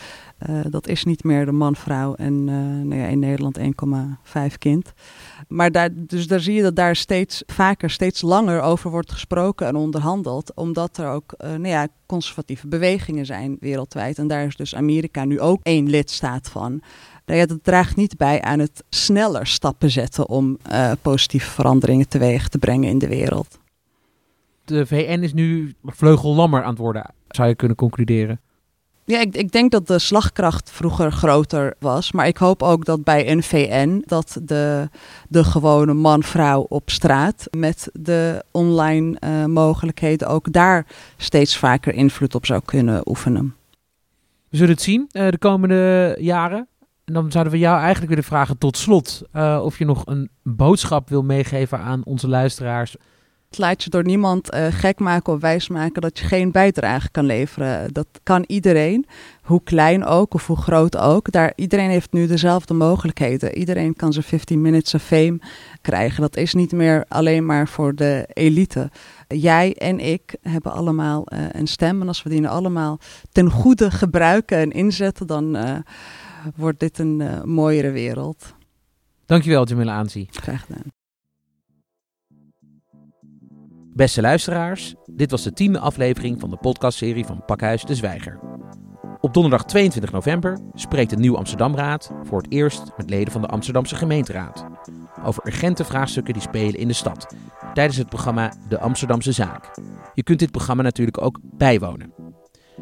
uh, 0.48 0.60
dat 0.70 0.88
is 0.88 1.04
niet 1.04 1.24
meer 1.24 1.44
de 1.44 1.52
man, 1.52 1.76
vrouw 1.76 2.14
en 2.14 2.44
nou 2.88 3.00
ja, 3.00 3.06
in 3.06 3.18
Nederland 3.18 3.58
1,5 3.58 3.64
kind. 4.58 4.92
Maar 5.48 5.72
daar, 5.72 5.88
dus 5.94 6.26
daar 6.26 6.40
zie 6.40 6.54
je 6.54 6.62
dat 6.62 6.76
daar 6.76 6.96
steeds 6.96 7.42
vaker, 7.46 7.90
steeds 7.90 8.22
langer 8.22 8.60
over 8.60 8.90
wordt 8.90 9.12
gesproken 9.12 9.66
en 9.66 9.76
onderhandeld. 9.76 10.54
Omdat 10.54 10.96
er 10.96 11.08
ook 11.08 11.34
uh, 11.38 11.48
nou 11.48 11.68
ja, 11.68 11.88
conservatieve 12.06 12.68
bewegingen 12.68 13.26
zijn 13.26 13.56
wereldwijd. 13.60 14.18
En 14.18 14.26
daar 14.26 14.46
is 14.46 14.56
dus 14.56 14.74
Amerika 14.74 15.24
nu 15.24 15.40
ook 15.40 15.60
één 15.62 15.90
lidstaat 15.90 16.48
van. 16.48 16.82
Nou 17.26 17.38
ja, 17.38 17.46
dat 17.46 17.64
draagt 17.64 17.96
niet 17.96 18.16
bij 18.16 18.42
aan 18.42 18.58
het 18.58 18.84
sneller 18.88 19.46
stappen 19.46 19.90
zetten 19.90 20.28
om 20.28 20.58
positieve 21.02 21.50
veranderingen 21.50 22.08
teweeg 22.08 22.48
te 22.48 22.58
brengen 22.58 22.88
in 22.88 22.98
de 22.98 23.08
wereld. 23.08 23.60
De 24.64 24.86
VN 24.86 25.22
is 25.22 25.32
nu 25.32 25.74
vleugellammer 25.84 26.62
aan 26.62 26.70
het 26.70 26.78
worden, 26.78 27.14
zou 27.36 27.48
je 27.48 27.54
kunnen 27.54 27.76
concluderen. 27.76 28.40
Ja, 29.04 29.20
ik, 29.20 29.36
ik, 29.36 29.52
denk 29.52 29.70
dat 29.70 29.86
de 29.86 29.98
slagkracht 29.98 30.70
vroeger 30.70 31.12
groter 31.12 31.74
was. 31.78 32.12
Maar 32.12 32.26
ik 32.26 32.36
hoop 32.36 32.62
ook 32.62 32.84
dat 32.84 33.04
bij 33.04 33.30
een 33.30 33.42
VN 33.42 34.02
dat 34.06 34.40
de, 34.42 34.88
de 35.28 35.44
gewone 35.44 35.94
man-vrouw 35.94 36.66
op 36.68 36.90
straat 36.90 37.48
met 37.50 37.88
de 37.92 38.44
online 38.50 39.16
uh, 39.20 39.44
mogelijkheden 39.44 40.28
ook 40.28 40.52
daar 40.52 40.86
steeds 41.16 41.56
vaker 41.56 41.94
invloed 41.94 42.34
op 42.34 42.46
zou 42.46 42.60
kunnen 42.64 43.08
oefenen. 43.08 43.54
We 44.48 44.56
zullen 44.56 44.72
het 44.72 44.82
zien 44.82 45.08
uh, 45.12 45.28
de 45.28 45.38
komende 45.38 46.16
jaren. 46.20 46.66
En 47.04 47.14
dan 47.14 47.30
zouden 47.32 47.52
we 47.52 47.58
jou 47.58 47.78
eigenlijk 47.78 48.08
willen 48.08 48.24
vragen 48.24 48.58
tot 48.58 48.76
slot 48.76 49.22
uh, 49.34 49.60
of 49.64 49.78
je 49.78 49.84
nog 49.84 50.02
een 50.06 50.30
boodschap 50.42 51.08
wil 51.08 51.22
meegeven 51.22 51.78
aan 51.78 52.04
onze 52.04 52.28
luisteraars 52.28 52.96
laat 53.58 53.84
je 53.84 53.90
door 53.90 54.04
niemand 54.04 54.54
uh, 54.54 54.66
gek 54.70 54.98
maken 54.98 55.32
of 55.32 55.40
wijsmaken 55.40 56.02
dat 56.02 56.18
je 56.18 56.24
geen 56.24 56.50
bijdrage 56.50 57.10
kan 57.10 57.24
leveren. 57.24 57.92
Dat 57.92 58.06
kan 58.22 58.44
iedereen, 58.46 59.06
hoe 59.42 59.62
klein 59.64 60.04
ook 60.04 60.34
of 60.34 60.46
hoe 60.46 60.56
groot 60.56 60.96
ook. 60.96 61.30
Daar, 61.30 61.52
iedereen 61.56 61.90
heeft 61.90 62.12
nu 62.12 62.26
dezelfde 62.26 62.74
mogelijkheden. 62.74 63.58
Iedereen 63.58 63.96
kan 63.96 64.12
zijn 64.12 64.24
15 64.24 64.60
minutes 64.60 64.94
of 64.94 65.02
fame 65.02 65.38
krijgen. 65.80 66.20
Dat 66.20 66.36
is 66.36 66.54
niet 66.54 66.72
meer 66.72 67.04
alleen 67.08 67.46
maar 67.46 67.68
voor 67.68 67.94
de 67.94 68.28
elite. 68.32 68.90
Jij 69.28 69.74
en 69.74 70.00
ik 70.00 70.34
hebben 70.42 70.72
allemaal 70.72 71.24
uh, 71.26 71.38
een 71.52 71.66
stem. 71.66 72.00
En 72.00 72.08
als 72.08 72.22
we 72.22 72.30
die 72.30 72.48
allemaal 72.48 72.98
ten 73.32 73.50
goede 73.50 73.90
gebruiken 73.90 74.58
en 74.58 74.70
inzetten, 74.70 75.26
dan 75.26 75.56
uh, 75.56 75.76
wordt 76.56 76.80
dit 76.80 76.98
een 76.98 77.42
mooiere 77.44 77.90
wereld. 77.90 78.54
Dankjewel, 79.26 79.66
Jamila 79.66 79.92
Aanzie. 79.92 80.28
Graag 80.30 80.64
gedaan. 80.66 81.01
Beste 83.94 84.20
luisteraars, 84.20 84.94
dit 85.10 85.30
was 85.30 85.42
de 85.42 85.52
tiende 85.52 85.78
aflevering 85.78 86.40
van 86.40 86.50
de 86.50 86.56
podcastserie 86.56 87.24
van 87.24 87.44
Pakhuis 87.44 87.84
de 87.84 87.94
Zwijger. 87.94 88.38
Op 89.20 89.34
donderdag 89.34 89.64
22 89.64 90.12
november 90.12 90.58
spreekt 90.74 91.10
de 91.10 91.16
Nieuw 91.16 91.36
Amsterdamraad 91.36 92.10
voor 92.22 92.38
het 92.42 92.52
eerst 92.52 92.92
met 92.96 93.10
leden 93.10 93.32
van 93.32 93.40
de 93.40 93.46
Amsterdamse 93.46 93.96
gemeenteraad 93.96 94.66
over 95.24 95.46
urgente 95.46 95.84
vraagstukken 95.84 96.32
die 96.32 96.42
spelen 96.42 96.80
in 96.80 96.88
de 96.88 96.94
stad 96.94 97.34
tijdens 97.74 97.96
het 97.96 98.08
programma 98.08 98.52
De 98.68 98.78
Amsterdamse 98.78 99.32
Zaak. 99.32 99.70
Je 100.14 100.22
kunt 100.22 100.38
dit 100.38 100.50
programma 100.50 100.82
natuurlijk 100.82 101.22
ook 101.22 101.38
bijwonen. 101.42 102.12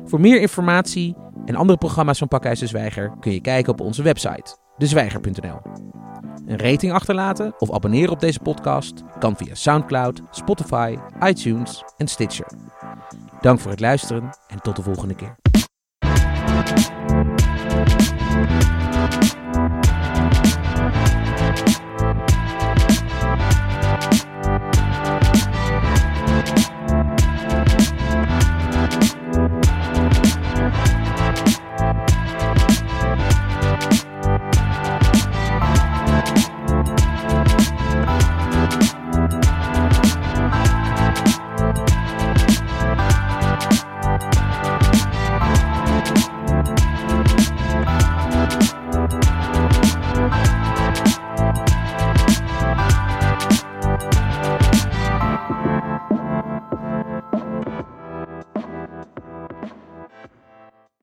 Voor 0.04 0.20
meer 0.20 0.40
informatie 0.40 1.16
en 1.44 1.54
andere 1.54 1.78
programma's 1.78 2.18
van 2.18 2.28
Pakhuis 2.28 2.58
de 2.58 2.66
Zwijger 2.66 3.16
kun 3.20 3.32
je 3.32 3.40
kijken 3.40 3.72
op 3.72 3.80
onze 3.80 4.02
website 4.02 4.56
dezwijger.nl. 4.76 5.60
Een 6.50 6.58
rating 6.58 6.92
achterlaten 6.92 7.54
of 7.58 7.72
abonneren 7.72 8.10
op 8.10 8.20
deze 8.20 8.40
podcast 8.40 9.02
kan 9.18 9.36
via 9.36 9.54
SoundCloud, 9.54 10.20
Spotify, 10.30 10.96
iTunes 11.22 11.84
en 11.96 12.08
Stitcher. 12.08 12.46
Dank 13.40 13.60
voor 13.60 13.70
het 13.70 13.80
luisteren 13.80 14.30
en 14.48 14.60
tot 14.62 14.76
de 14.76 14.82
volgende 14.82 15.14
keer. 15.14 15.36